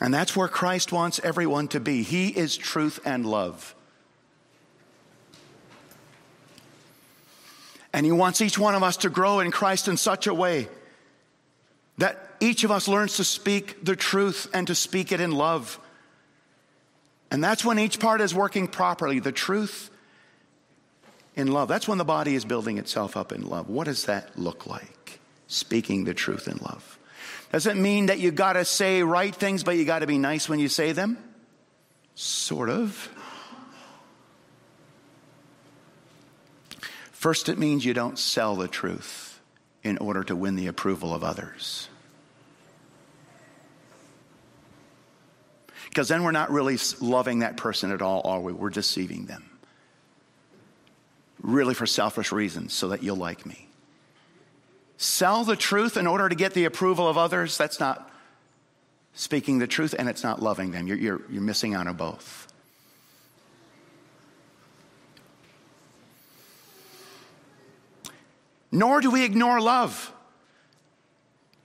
And 0.00 0.14
that's 0.14 0.36
where 0.36 0.46
Christ 0.46 0.92
wants 0.92 1.20
everyone 1.24 1.66
to 1.68 1.80
be. 1.80 2.04
He 2.04 2.28
is 2.28 2.56
truth 2.56 3.00
and 3.04 3.26
love. 3.26 3.74
And 7.92 8.06
He 8.06 8.12
wants 8.12 8.40
each 8.40 8.60
one 8.60 8.76
of 8.76 8.84
us 8.84 8.98
to 8.98 9.10
grow 9.10 9.40
in 9.40 9.50
Christ 9.50 9.88
in 9.88 9.96
such 9.96 10.28
a 10.28 10.34
way 10.34 10.68
that 11.96 12.36
each 12.38 12.62
of 12.62 12.70
us 12.70 12.86
learns 12.86 13.16
to 13.16 13.24
speak 13.24 13.84
the 13.84 13.96
truth 13.96 14.48
and 14.54 14.68
to 14.68 14.74
speak 14.76 15.10
it 15.10 15.20
in 15.20 15.32
love. 15.32 15.80
And 17.32 17.42
that's 17.42 17.64
when 17.64 17.80
each 17.80 17.98
part 17.98 18.20
is 18.20 18.32
working 18.32 18.68
properly 18.68 19.18
the 19.18 19.32
truth 19.32 19.90
in 21.38 21.52
love. 21.52 21.68
That's 21.68 21.88
when 21.88 21.98
the 21.98 22.04
body 22.04 22.34
is 22.34 22.44
building 22.44 22.78
itself 22.78 23.16
up 23.16 23.32
in 23.32 23.48
love. 23.48 23.68
What 23.70 23.84
does 23.84 24.06
that 24.06 24.38
look 24.38 24.66
like? 24.66 25.20
Speaking 25.46 26.04
the 26.04 26.12
truth 26.12 26.48
in 26.48 26.58
love. 26.58 26.98
Does 27.52 27.66
it 27.66 27.76
mean 27.76 28.06
that 28.06 28.18
you 28.18 28.30
got 28.30 28.54
to 28.54 28.64
say 28.64 29.02
right 29.02 29.34
things, 29.34 29.62
but 29.62 29.76
you 29.76 29.84
got 29.84 30.00
to 30.00 30.06
be 30.06 30.18
nice 30.18 30.48
when 30.48 30.58
you 30.58 30.68
say 30.68 30.92
them? 30.92 31.16
Sort 32.14 32.68
of. 32.68 33.08
First, 37.12 37.48
it 37.48 37.58
means 37.58 37.84
you 37.84 37.94
don't 37.94 38.18
sell 38.18 38.56
the 38.56 38.68
truth 38.68 39.40
in 39.82 39.96
order 39.98 40.22
to 40.24 40.36
win 40.36 40.56
the 40.56 40.66
approval 40.66 41.14
of 41.14 41.24
others. 41.24 41.88
Because 45.88 46.08
then 46.08 46.22
we're 46.22 46.32
not 46.32 46.50
really 46.50 46.78
loving 47.00 47.38
that 47.38 47.56
person 47.56 47.92
at 47.92 48.02
all, 48.02 48.22
are 48.24 48.40
we? 48.40 48.52
We're 48.52 48.70
deceiving 48.70 49.26
them. 49.26 49.47
Really 51.42 51.74
for 51.74 51.86
selfish 51.86 52.32
reasons, 52.32 52.72
so 52.72 52.88
that 52.88 53.02
you'll 53.02 53.16
like 53.16 53.46
me. 53.46 53.68
Sell 54.96 55.44
the 55.44 55.56
truth 55.56 55.96
in 55.96 56.06
order 56.06 56.28
to 56.28 56.34
get 56.34 56.54
the 56.54 56.64
approval 56.64 57.08
of 57.08 57.16
others, 57.16 57.56
that's 57.56 57.78
not 57.78 58.10
speaking 59.14 59.58
the 59.58 59.66
truth 59.66 59.94
and 59.98 60.08
it's 60.08 60.22
not 60.22 60.42
loving 60.42 60.70
them. 60.70 60.86
You're, 60.86 60.96
you're, 60.96 61.22
you're 61.30 61.42
missing 61.42 61.74
out 61.74 61.86
on 61.86 61.96
both. 61.96 62.52
Nor 68.70 69.00
do 69.00 69.10
we 69.10 69.24
ignore 69.24 69.60
love. 69.60 70.12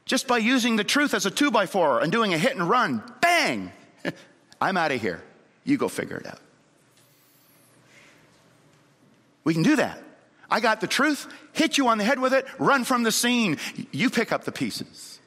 Just 0.05 0.27
by 0.27 0.37
using 0.37 0.75
the 0.75 0.83
truth 0.83 1.13
as 1.13 1.25
a 1.25 1.31
two 1.31 1.51
by 1.51 1.65
four 1.65 1.99
and 2.01 2.11
doing 2.11 2.33
a 2.33 2.37
hit 2.37 2.55
and 2.55 2.67
run, 2.67 3.03
bang! 3.21 3.71
I'm 4.61 4.77
out 4.77 4.91
of 4.91 5.01
here. 5.01 5.23
You 5.63 5.77
go 5.77 5.87
figure 5.87 6.17
it 6.17 6.25
out. 6.25 6.39
We 9.43 9.53
can 9.53 9.63
do 9.63 9.75
that. 9.75 10.01
I 10.49 10.59
got 10.59 10.81
the 10.81 10.87
truth, 10.87 11.27
hit 11.53 11.77
you 11.77 11.87
on 11.87 11.97
the 11.97 12.03
head 12.03 12.19
with 12.19 12.33
it, 12.33 12.45
run 12.59 12.83
from 12.83 13.03
the 13.03 13.11
scene. 13.11 13.57
You 13.91 14.09
pick 14.09 14.31
up 14.31 14.43
the 14.43 14.51
pieces. 14.51 15.19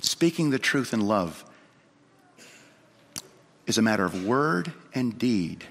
Speaking 0.00 0.50
the 0.50 0.58
truth 0.58 0.92
in 0.92 1.00
love 1.00 1.44
is 3.66 3.78
a 3.78 3.82
matter 3.82 4.04
of 4.04 4.26
word 4.26 4.72
and 4.94 5.16
deed. 5.16 5.64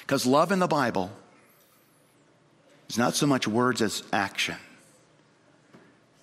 Because 0.00 0.26
love 0.26 0.50
in 0.50 0.58
the 0.58 0.66
Bible 0.66 1.10
is 2.90 2.98
not 2.98 3.14
so 3.14 3.26
much 3.26 3.46
words 3.46 3.80
as 3.80 4.02
action. 4.12 4.56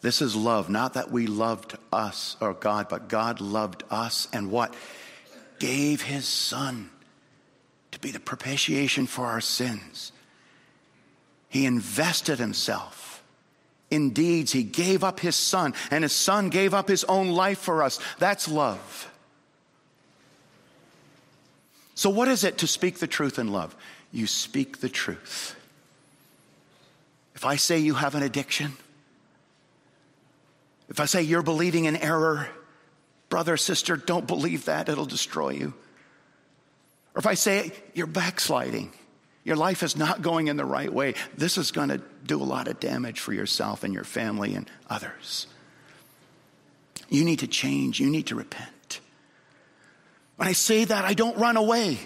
This 0.01 0.21
is 0.21 0.35
love, 0.35 0.69
not 0.69 0.93
that 0.93 1.11
we 1.11 1.27
loved 1.27 1.77
us 1.91 2.37
or 2.39 2.53
God, 2.53 2.87
but 2.89 3.07
God 3.09 3.41
loved 3.41 3.83
us 3.89 4.27
and 4.31 4.51
what? 4.51 4.73
Gave 5.59 6.01
his 6.01 6.27
son 6.27 6.89
to 7.91 7.99
be 7.99 8.11
the 8.11 8.19
propitiation 8.19 9.07
for 9.07 9.25
our 9.25 9.41
sins. 9.41 10.11
He 11.49 11.65
invested 11.65 12.39
himself 12.39 13.23
in 13.89 14.11
deeds. 14.11 14.51
He 14.51 14.63
gave 14.63 15.03
up 15.03 15.19
his 15.19 15.35
son, 15.35 15.73
and 15.91 16.03
his 16.03 16.13
son 16.13 16.49
gave 16.49 16.73
up 16.73 16.87
his 16.87 17.03
own 17.05 17.29
life 17.29 17.59
for 17.59 17.83
us. 17.83 17.99
That's 18.19 18.47
love. 18.47 19.11
So, 21.95 22.09
what 22.09 22.27
is 22.27 22.43
it 22.43 22.59
to 22.59 22.67
speak 22.67 22.99
the 22.99 23.07
truth 23.07 23.39
in 23.39 23.51
love? 23.51 23.75
You 24.11 24.27
speak 24.27 24.79
the 24.79 24.89
truth. 24.89 25.55
If 27.35 27.45
I 27.45 27.55
say 27.55 27.79
you 27.79 27.93
have 27.95 28.15
an 28.15 28.23
addiction, 28.23 28.73
if 30.87 30.99
I 30.99 31.05
say 31.05 31.21
you're 31.21 31.41
believing 31.41 31.85
in 31.85 31.95
error, 31.95 32.47
brother, 33.29 33.57
sister, 33.57 33.95
don't 33.95 34.27
believe 34.27 34.65
that, 34.65 34.89
it'll 34.89 35.05
destroy 35.05 35.49
you. 35.49 35.73
Or 37.15 37.19
if 37.19 37.25
I 37.25 37.33
say 37.33 37.71
you're 37.93 38.07
backsliding, 38.07 38.93
your 39.43 39.55
life 39.55 39.83
is 39.83 39.97
not 39.97 40.21
going 40.21 40.47
in 40.47 40.57
the 40.57 40.65
right 40.65 40.91
way, 40.91 41.15
this 41.35 41.57
is 41.57 41.71
going 41.71 41.89
to 41.89 42.01
do 42.25 42.41
a 42.41 42.43
lot 42.43 42.67
of 42.67 42.79
damage 42.79 43.19
for 43.19 43.33
yourself 43.33 43.83
and 43.83 43.93
your 43.93 44.03
family 44.03 44.53
and 44.53 44.69
others. 44.89 45.47
You 47.09 47.25
need 47.25 47.39
to 47.39 47.47
change, 47.47 47.99
you 47.99 48.09
need 48.09 48.27
to 48.27 48.35
repent. 48.35 49.01
When 50.35 50.47
I 50.47 50.53
say 50.53 50.85
that, 50.85 51.03
I 51.03 51.13
don't 51.13 51.37
run 51.37 51.57
away 51.57 51.97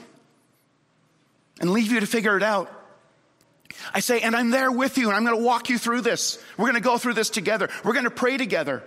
and 1.59 1.69
leave 1.71 1.91
you 1.91 1.99
to 1.99 2.07
figure 2.07 2.37
it 2.37 2.43
out. 2.43 2.71
I 3.93 3.99
say, 3.99 4.21
and 4.21 4.35
I'm 4.35 4.49
there 4.49 4.71
with 4.71 4.97
you, 4.97 5.09
and 5.09 5.15
I'm 5.15 5.25
going 5.25 5.37
to 5.37 5.43
walk 5.43 5.69
you 5.69 5.77
through 5.77 6.01
this. 6.01 6.41
We're 6.57 6.65
going 6.65 6.81
to 6.81 6.81
go 6.81 6.97
through 6.97 7.13
this 7.13 7.29
together. 7.29 7.69
We're 7.83 7.93
going 7.93 8.05
to 8.05 8.11
pray 8.11 8.37
together. 8.37 8.83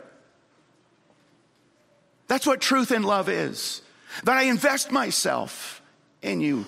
That's 2.29 2.46
what 2.46 2.61
truth 2.61 2.90
and 2.90 3.05
love 3.05 3.29
is. 3.29 3.83
That 4.24 4.37
I 4.37 4.44
invest 4.44 4.90
myself 4.90 5.83
in 6.27 6.41
you 6.41 6.67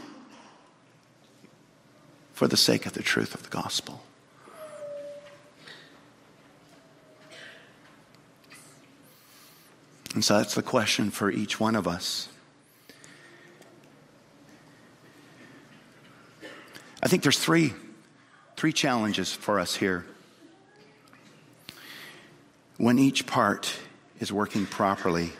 for 2.33 2.47
the 2.49 2.57
sake 2.57 2.87
of 2.87 2.92
the 2.92 3.03
truth 3.03 3.35
of 3.35 3.42
the 3.42 3.49
gospel. 3.51 4.03
And 10.14 10.25
so 10.25 10.38
that's 10.38 10.55
the 10.55 10.62
question 10.62 11.11
for 11.11 11.31
each 11.31 11.61
one 11.61 11.77
of 11.77 11.87
us. 11.87 12.29
I 17.03 17.09
think 17.09 17.23
there's 17.23 17.38
three 17.38 17.75
Three 18.59 18.73
challenges 18.73 19.33
for 19.33 19.61
us 19.61 19.77
here. 19.77 20.05
When 22.77 22.99
each 22.99 23.25
part 23.25 23.73
is 24.18 24.33
working 24.33 24.66
properly, 24.66 25.31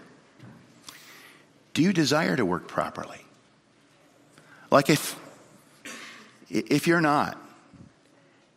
do 1.75 1.83
you 1.83 1.93
desire 1.93 2.37
to 2.37 2.47
work 2.47 2.69
properly? 2.69 3.19
Like 4.71 4.91
if, 4.91 5.19
if 6.49 6.87
you're 6.87 7.01
not, 7.01 7.41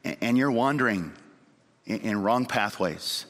and 0.04 0.38
you're 0.38 0.52
wandering 0.52 1.14
in 1.86 2.22
wrong 2.22 2.46
pathways, 2.46 3.26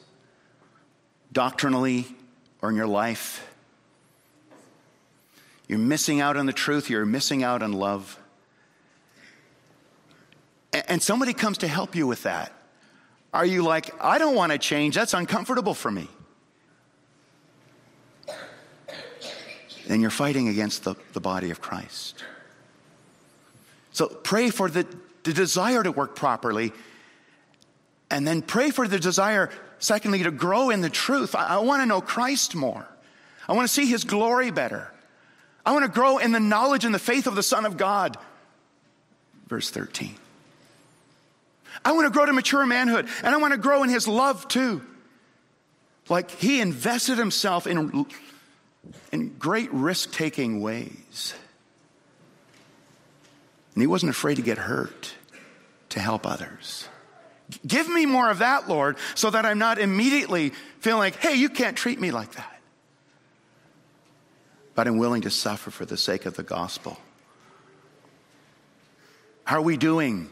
doctrinally 1.32 2.08
or 2.62 2.70
in 2.70 2.76
your 2.76 2.88
life, 2.88 3.48
you're 5.68 5.80
missing 5.80 6.22
out 6.22 6.38
on 6.38 6.46
the 6.46 6.54
truth, 6.54 6.90
you're 6.90 7.06
missing 7.06 7.44
out 7.44 7.62
on 7.62 7.74
love 7.74 8.18
and 10.74 11.02
somebody 11.02 11.34
comes 11.34 11.60
to 11.60 11.68
help 11.68 11.96
you 11.96 12.08
with 12.08 12.24
that, 12.24 12.52
are 13.34 13.46
you 13.46 13.64
like, 13.64 13.94
I 14.02 14.18
don't 14.18 14.36
want 14.36 14.52
to 14.52 14.58
change, 14.58 14.96
that's 14.96 15.14
uncomfortable 15.14 15.74
for 15.74 15.92
me? 15.92 16.08
Then 19.88 20.00
you're 20.00 20.10
fighting 20.10 20.48
against 20.48 20.84
the, 20.84 20.96
the 21.14 21.20
body 21.20 21.50
of 21.50 21.60
Christ. 21.60 22.24
So 23.92 24.08
pray 24.08 24.50
for 24.50 24.70
the, 24.70 24.86
the 25.24 25.34
desire 25.34 25.84
to 25.84 25.92
work 25.92 26.16
properly, 26.16 26.72
and 28.10 28.28
then 28.28 28.42
pray 28.42 28.72
for 28.72 28.88
the 28.88 29.00
desire, 29.00 29.50
secondly, 29.80 30.24
to 30.24 30.32
grow 30.32 30.70
in 30.70 30.82
the 30.82 30.90
truth. 30.90 31.36
I, 31.36 31.48
I 31.48 31.58
want 31.60 31.82
to 31.82 31.86
know 31.86 32.02
Christ 32.02 32.56
more. 32.56 32.88
I 33.48 33.54
want 33.54 33.68
to 33.68 33.74
see 33.74 33.86
his 33.86 34.04
glory 34.04 34.52
better. 34.52 34.92
I 35.66 35.74
want 35.74 35.86
to 35.86 35.92
grow 35.92 36.18
in 36.18 36.32
the 36.32 36.40
knowledge 36.40 36.86
and 36.86 36.94
the 36.94 37.00
faith 37.00 37.28
of 37.28 37.36
the 37.36 37.44
Son 37.44 37.66
of 37.66 37.78
God. 37.78 38.18
Verse 39.48 39.70
13. 39.70 40.16
I 41.84 41.92
want 41.94 42.06
to 42.06 42.12
grow 42.12 42.26
to 42.26 42.34
mature 42.34 42.66
manhood 42.66 43.08
and 43.24 43.34
I 43.34 43.38
want 43.38 43.54
to 43.54 43.60
grow 43.60 43.84
in 43.84 43.90
his 43.90 44.08
love 44.08 44.48
too. 44.48 44.82
Like 46.10 46.32
he 46.32 46.62
invested 46.62 47.18
himself 47.18 47.68
in, 47.68 48.06
in 49.12 49.36
great 49.38 49.72
risk 49.72 50.12
taking 50.12 50.62
ways. 50.62 51.34
And 53.74 53.82
he 53.82 53.88
wasn't 53.88 54.10
afraid 54.10 54.36
to 54.36 54.42
get 54.42 54.58
hurt. 54.58 55.14
to 55.92 56.00
help 56.00 56.26
others. 56.26 56.88
Give 57.68 57.88
me 57.88 58.06
more 58.06 58.30
of 58.30 58.40
that, 58.40 58.68
Lord, 58.68 58.98
so 59.14 59.30
that 59.30 59.46
I'm 59.46 59.60
not 59.60 59.78
immediately 59.78 60.52
feeling 60.80 61.00
like, 61.00 61.18
hey, 61.18 61.36
you 61.36 61.50
can't 61.50 61.78
treat 61.78 62.00
me 62.00 62.12
like 62.12 62.32
that. 62.34 62.62
But 64.74 64.88
I'm 64.88 64.98
willing 64.98 65.24
to 65.24 65.30
suffer 65.30 65.70
for 65.70 65.86
the 65.86 65.98
sake 65.98 66.26
of 66.26 66.36
the 66.36 66.44
gospel. 66.44 66.98
How 69.44 69.58
are 69.58 69.62
we 69.62 69.76
doing 69.76 70.30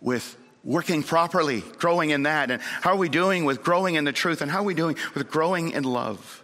with 0.00 0.36
working 0.64 1.02
properly, 1.02 1.62
growing 1.76 2.10
in 2.10 2.22
that? 2.22 2.50
And 2.50 2.62
how 2.62 2.92
are 2.92 2.96
we 2.96 3.10
doing 3.10 3.44
with 3.44 3.62
growing 3.62 3.96
in 3.96 4.04
the 4.04 4.12
truth? 4.12 4.40
And 4.40 4.50
how 4.50 4.60
are 4.60 4.64
we 4.64 4.74
doing 4.74 4.96
with 5.14 5.30
growing 5.30 5.72
in 5.72 5.84
love? 5.84 6.42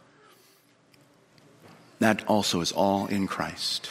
That 1.99 2.29
also 2.29 2.61
is 2.61 2.73
all 2.73 3.07
in 3.07 3.27
Christ. 3.27 3.89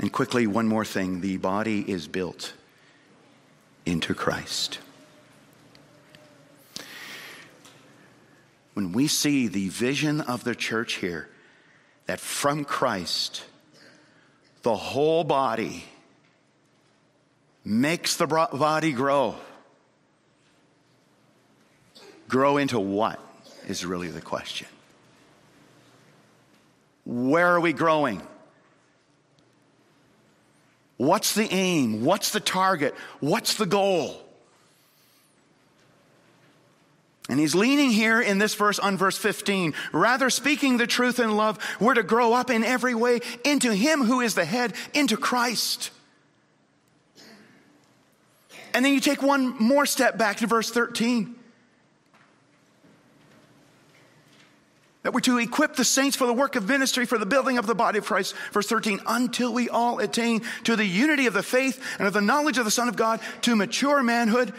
And 0.00 0.10
quickly, 0.10 0.46
one 0.46 0.66
more 0.66 0.86
thing 0.86 1.20
the 1.20 1.36
body 1.36 1.84
is 1.86 2.08
built 2.08 2.54
into 3.84 4.14
Christ. 4.14 4.78
When 8.72 8.92
we 8.92 9.08
see 9.08 9.46
the 9.46 9.68
vision 9.68 10.22
of 10.22 10.42
the 10.42 10.54
church 10.54 10.94
here, 10.94 11.28
that 12.06 12.18
from 12.18 12.64
Christ, 12.64 13.44
the 14.62 14.74
whole 14.74 15.22
body 15.22 15.84
makes 17.62 18.16
the 18.16 18.26
body 18.26 18.92
grow. 18.92 19.36
Grow 22.26 22.56
into 22.56 22.80
what 22.80 23.20
is 23.68 23.84
really 23.84 24.08
the 24.08 24.22
question. 24.22 24.66
Where 27.04 27.48
are 27.48 27.60
we 27.60 27.74
growing? 27.74 28.22
What's 31.00 31.34
the 31.34 31.50
aim? 31.50 32.04
What's 32.04 32.30
the 32.30 32.40
target? 32.40 32.94
What's 33.20 33.54
the 33.54 33.64
goal? 33.64 34.20
And 37.30 37.40
he's 37.40 37.54
leaning 37.54 37.88
here 37.88 38.20
in 38.20 38.36
this 38.36 38.54
verse 38.54 38.78
on 38.78 38.98
verse 38.98 39.16
15. 39.16 39.72
Rather, 39.92 40.28
speaking 40.28 40.76
the 40.76 40.86
truth 40.86 41.18
in 41.18 41.38
love, 41.38 41.58
we're 41.80 41.94
to 41.94 42.02
grow 42.02 42.34
up 42.34 42.50
in 42.50 42.64
every 42.64 42.94
way 42.94 43.20
into 43.46 43.72
him 43.72 44.04
who 44.04 44.20
is 44.20 44.34
the 44.34 44.44
head, 44.44 44.74
into 44.92 45.16
Christ. 45.16 45.90
And 48.74 48.84
then 48.84 48.92
you 48.92 49.00
take 49.00 49.22
one 49.22 49.56
more 49.58 49.86
step 49.86 50.18
back 50.18 50.36
to 50.36 50.46
verse 50.46 50.70
13. 50.70 51.34
That 55.10 55.14
we're 55.14 55.20
to 55.22 55.38
equip 55.38 55.74
the 55.74 55.84
saints 55.84 56.14
for 56.14 56.24
the 56.24 56.32
work 56.32 56.54
of 56.54 56.68
ministry, 56.68 57.04
for 57.04 57.18
the 57.18 57.26
building 57.26 57.58
of 57.58 57.66
the 57.66 57.74
body 57.74 57.98
of 57.98 58.04
Christ. 58.04 58.32
Verse 58.52 58.68
13, 58.68 59.00
until 59.08 59.52
we 59.52 59.68
all 59.68 59.98
attain 59.98 60.42
to 60.62 60.76
the 60.76 60.84
unity 60.84 61.26
of 61.26 61.34
the 61.34 61.42
faith 61.42 61.84
and 61.98 62.06
of 62.06 62.14
the 62.14 62.20
knowledge 62.20 62.58
of 62.58 62.64
the 62.64 62.70
Son 62.70 62.86
of 62.86 62.94
God, 62.94 63.18
to 63.42 63.56
mature 63.56 64.04
manhood, 64.04 64.54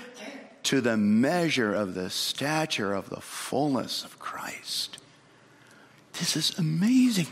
to 0.64 0.82
the 0.82 0.98
measure 0.98 1.74
of 1.74 1.94
the 1.94 2.10
stature 2.10 2.94
of 2.94 3.10
the 3.10 3.22
fullness 3.22 4.04
of 4.04 4.20
Christ. 4.20 4.98
This 6.20 6.36
is 6.36 6.60
amazing. 6.60 7.28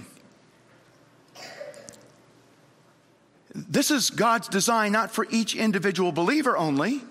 This 3.54 3.92
is 3.92 4.12
God's 4.12 4.48
design 4.48 4.94
not 4.94 5.12
for 5.12 5.28
each 5.30 5.58
individual 5.58 6.14
believer 6.14 6.56
only, 6.56 7.02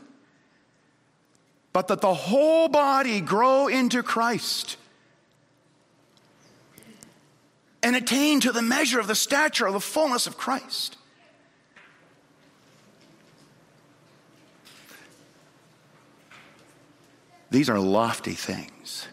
but 1.75 1.89
that 1.89 2.01
the 2.01 2.15
whole 2.15 2.69
body 2.69 3.21
grow 3.21 3.69
into 3.69 4.03
Christ 4.03 4.79
and 7.83 7.95
attain 7.95 8.41
to 8.41 8.53
the 8.53 8.63
measure 8.63 9.01
of 9.01 9.07
the 9.07 9.15
stature 9.15 9.67
of 9.67 9.73
the 9.73 9.81
fullness 9.81 10.27
of 10.27 10.37
Christ. 10.37 10.97
These 17.51 17.71
are 17.71 17.79
lofty 17.79 18.35
things. 18.35 19.09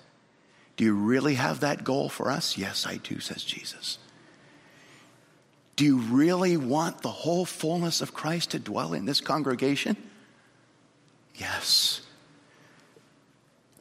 Do 0.76 0.84
you 0.84 0.94
really 0.94 1.36
have 1.36 1.62
that 1.62 1.84
goal 1.84 2.10
for 2.10 2.30
us? 2.30 2.58
Yes, 2.58 2.86
I 2.86 2.98
do, 2.98 3.20
says 3.20 3.44
Jesus. 3.44 3.98
Do 5.76 5.86
you 5.86 5.98
really 5.98 6.58
want 6.58 7.02
the 7.02 7.10
whole 7.10 7.46
fullness 7.46 8.02
of 8.02 8.14
Christ 8.14 8.52
to 8.52 8.60
dwell 8.60 8.94
in 8.94 9.06
this 9.06 9.22
congregation? 9.22 9.96
Yes. 11.36 12.02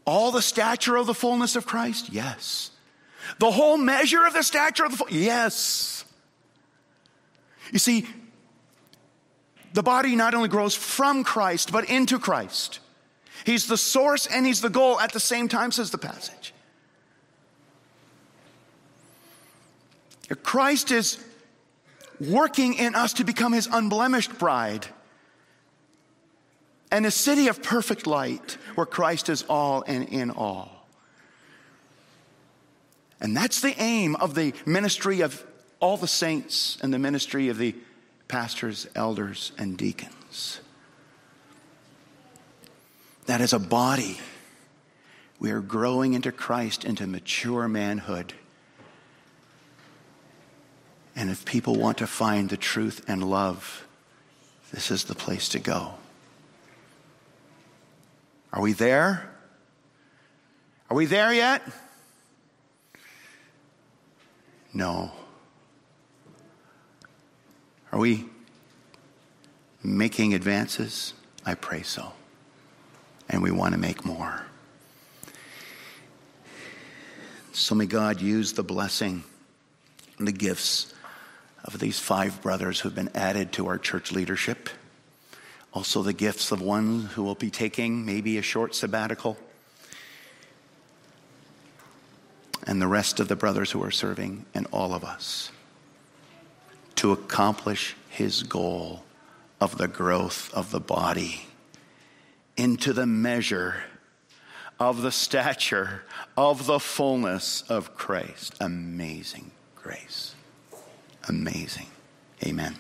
All 0.05 0.31
the 0.31 0.43
stature 0.43 0.97
of 0.97 1.07
the 1.07 1.15
fullness 1.15 1.57
of 1.57 1.67
Christ? 1.67 2.13
Yes. 2.13 2.71
The 3.39 3.51
whole 3.51 3.77
measure 3.77 4.25
of 4.27 4.35
the 4.35 4.43
stature 4.43 4.85
of 4.85 4.99
the? 4.99 5.07
Yes. 5.11 6.05
You 7.73 7.79
see, 7.79 8.07
the 9.73 9.83
body 9.83 10.15
not 10.15 10.35
only 10.35 10.49
grows 10.49 10.75
from 10.75 11.25
Christ, 11.25 11.73
but 11.73 11.89
into 11.91 12.19
Christ. 12.19 12.81
He's 13.45 13.67
the 13.67 13.77
source 13.77 14.27
and 14.27 14.47
he's 14.47 14.61
the 14.61 14.71
goal 14.71 15.01
at 15.01 15.13
the 15.13 15.21
same 15.21 15.49
time, 15.49 15.73
says 15.73 15.91
the 15.91 15.99
passage. 15.99 16.55
Christ 20.43 20.91
is 20.91 21.23
working 22.21 22.75
in 22.75 22.95
us 22.95 23.13
to 23.15 23.25
become 23.25 23.53
his 23.53 23.69
unblemished 23.71 24.39
bride 24.39 24.87
and 26.91 27.05
a 27.05 27.11
city 27.11 27.49
of 27.49 27.63
perfect 27.63 28.07
light 28.07 28.57
where 28.77 28.87
Christ 28.87 29.29
is 29.29 29.43
all 29.49 29.83
and 29.87 30.09
in 30.09 30.31
all. 30.31 30.74
And 33.25 33.35
that's 33.35 33.63
the 33.63 33.75
aim 33.81 34.17
of 34.17 34.35
the 34.35 34.53
ministry 34.67 35.23
of 35.23 35.43
all 35.81 35.97
the 35.97 36.07
saints 36.07 36.77
and 36.83 36.93
the 36.93 36.99
ministry 36.99 37.49
of 37.49 37.57
the 37.57 37.75
pastors, 38.29 38.87
elders, 38.95 39.53
and 39.57 39.79
deacons. 39.79 40.61
That 43.25 43.41
as 43.41 43.55
a 43.55 43.59
body, 43.59 44.19
we 45.39 45.53
are 45.53 45.63
growing 45.63 46.13
into 46.13 46.33
Christ, 46.33 46.85
into 46.85 47.07
mature 47.07 47.67
manhood. 47.67 48.35
And 51.17 51.31
if 51.31 51.47
people 51.47 51.77
want 51.77 51.97
to 51.99 52.07
find 52.07 52.51
the 52.51 52.59
truth 52.59 53.07
and 53.09 53.25
love, 53.25 53.87
this 54.71 54.91
is 54.91 55.05
the 55.05 55.15
place 55.15 55.49
to 55.49 55.59
go. 55.59 55.95
Are 58.53 58.61
we 58.61 58.75
there? 58.75 59.31
Are 60.91 60.97
we 60.97 61.07
there 61.07 61.33
yet? 61.33 61.63
No. 64.75 65.13
Are 67.93 67.99
we 67.99 68.25
making 69.85 70.35
advances? 70.35 71.15
I 71.47 71.55
pray 71.55 71.83
so. 71.83 72.13
And 73.29 73.41
we 73.41 73.53
want 73.53 73.73
to 73.73 73.79
make 73.79 74.05
more. 74.05 74.45
So 77.53 77.77
may 77.77 77.87
God 77.87 78.21
use 78.21 78.55
the 78.55 78.65
blessing 78.65 79.23
and 80.19 80.27
the 80.27 80.33
gifts 80.33 80.93
of 81.65 81.79
these 81.79 82.01
five 82.01 82.43
brothers 82.43 82.81
who've 82.81 82.95
been 82.95 83.11
added 83.15 83.53
to 83.53 83.69
our 83.69 83.79
church 83.79 84.11
leadership. 84.11 84.69
Also, 85.73 86.03
the 86.03 86.13
gifts 86.13 86.51
of 86.51 86.61
one 86.61 87.03
who 87.15 87.23
will 87.23 87.35
be 87.37 87.51
taking 87.51 88.05
maybe 88.05 88.39
a 88.39 88.43
short 88.43 88.75
sabbatical 88.75 89.39
and 92.65 92.81
the 92.81 92.89
rest 92.89 93.21
of 93.21 93.29
the 93.29 93.37
brothers 93.37 93.71
who 93.71 93.83
are 93.83 93.91
serving, 93.91 94.47
and 94.55 94.67
all 94.73 94.95
of 94.95 95.05
us 95.05 95.51
to 96.97 97.13
accomplish 97.13 97.97
his 98.09 98.43
goal 98.43 99.05
of 99.61 99.79
the 99.79 99.89
growth 99.89 100.53
of 100.55 100.71
the 100.71 100.81
body 100.81 101.47
into 102.57 102.93
the 102.93 103.07
measure 103.07 103.85
of 104.79 105.03
the 105.03 105.13
stature 105.13 106.03
of 106.37 106.67
the 106.67 106.81
fullness 106.81 107.63
of 107.69 107.95
Christ. 107.97 108.55
Amazing 108.61 109.51
grace. 109.77 110.35
Amazing. 111.29 111.87
Amen. 112.45 112.75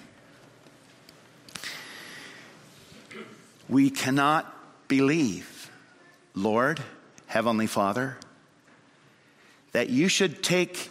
We 3.68 3.90
cannot 3.90 4.52
believe, 4.88 5.70
Lord, 6.34 6.80
Heavenly 7.26 7.66
Father, 7.66 8.18
that 9.74 9.90
you 9.90 10.06
should 10.06 10.40
take 10.40 10.88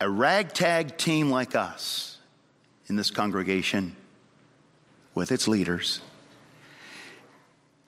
a 0.00 0.08
ragtag 0.08 0.96
team 0.96 1.28
like 1.28 1.56
us 1.56 2.18
in 2.86 2.94
this 2.94 3.10
congregation 3.10 3.96
with 5.12 5.32
its 5.32 5.48
leaders, 5.48 6.00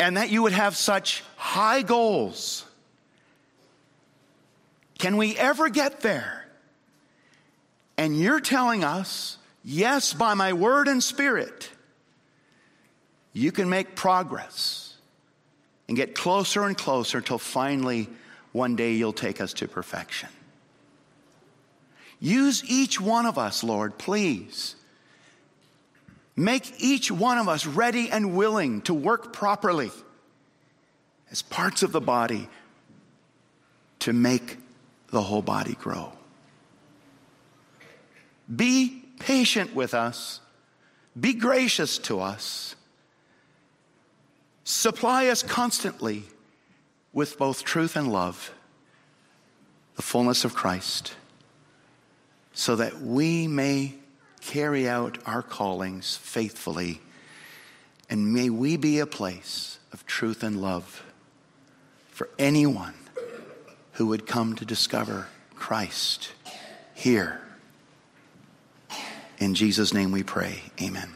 and 0.01 0.17
that 0.17 0.31
you 0.31 0.43
would 0.43 0.53
have 0.53 0.77
such 0.77 1.23
high 1.37 1.83
goals. 1.83 2.65
Can 4.99 5.17
we 5.17 5.37
ever 5.37 5.69
get 5.69 6.01
there? 6.01 6.45
And 7.97 8.19
you're 8.19 8.41
telling 8.41 8.83
us, 8.83 9.39
yes, 9.65 10.13
by 10.13 10.35
my 10.35 10.53
word 10.53 10.89
and 10.89 11.01
spirit, 11.01 11.71
you 13.33 13.53
can 13.53 13.69
make 13.69 13.95
progress 13.95 14.97
and 15.87 15.97
get 15.97 16.17
closer 16.17 16.65
and 16.65 16.77
closer 16.77 17.19
until 17.19 17.39
finally 17.39 18.09
one 18.53 18.77
day 18.77 18.93
you'll 18.93 19.13
take 19.13 19.41
us 19.41 19.53
to 19.55 19.69
perfection. 19.69 20.29
Use 22.19 22.63
each 22.69 23.01
one 23.01 23.27
of 23.27 23.39
us, 23.39 23.65
Lord, 23.65 23.97
please, 23.97 24.77
Make 26.41 26.81
each 26.81 27.11
one 27.11 27.37
of 27.37 27.51
us 27.51 27.67
ready 27.67 28.11
and 28.11 28.35
willing 28.35 28.81
to 28.83 28.95
work 28.95 29.31
properly 29.31 29.91
as 31.31 31.43
parts 31.43 31.83
of 31.83 31.93
the 31.93 32.01
body 32.01 32.49
to 33.99 34.15
make 34.15 34.57
the 35.09 35.21
whole 35.21 35.43
body 35.43 35.75
grow. 35.75 36.13
Be 38.57 39.05
patient 39.19 39.75
with 39.75 39.93
us. 39.93 40.41
Be 41.19 41.35
gracious 41.35 41.99
to 41.99 42.21
us. 42.21 42.75
Supply 44.65 45.27
us 45.27 45.43
constantly 45.43 46.23
with 47.13 47.39
both 47.39 47.65
truth 47.65 47.97
and 47.97 48.13
love, 48.13 48.53
the 49.97 50.03
fullness 50.03 50.45
of 50.45 50.55
Christ, 50.55 51.15
so 52.53 52.77
that 52.77 53.01
we 53.01 53.47
may 53.47 53.95
carry 54.41 54.89
out 54.89 55.19
our 55.27 55.43
callings 55.43 56.17
faithfully. 56.17 57.01
And 58.09 58.33
may 58.33 58.51
we 58.51 58.77
be 58.77 58.99
a 58.99 59.07
place 59.07 59.79
of 59.93 60.07
truth 60.07 60.43
and 60.43 60.61
love 60.61 61.05
for 62.11 62.29
anyone 62.39 62.95
who 63.93 64.07
would 64.07 64.27
come 64.27 64.55
to 64.57 64.65
discover 64.65 65.29
Christ 65.55 66.33
here. 66.95 67.41
In 69.39 69.55
Jesus' 69.55 69.95
name 69.95 70.13
we 70.13 70.23
pray. 70.23 70.63
Amen. 70.81 71.11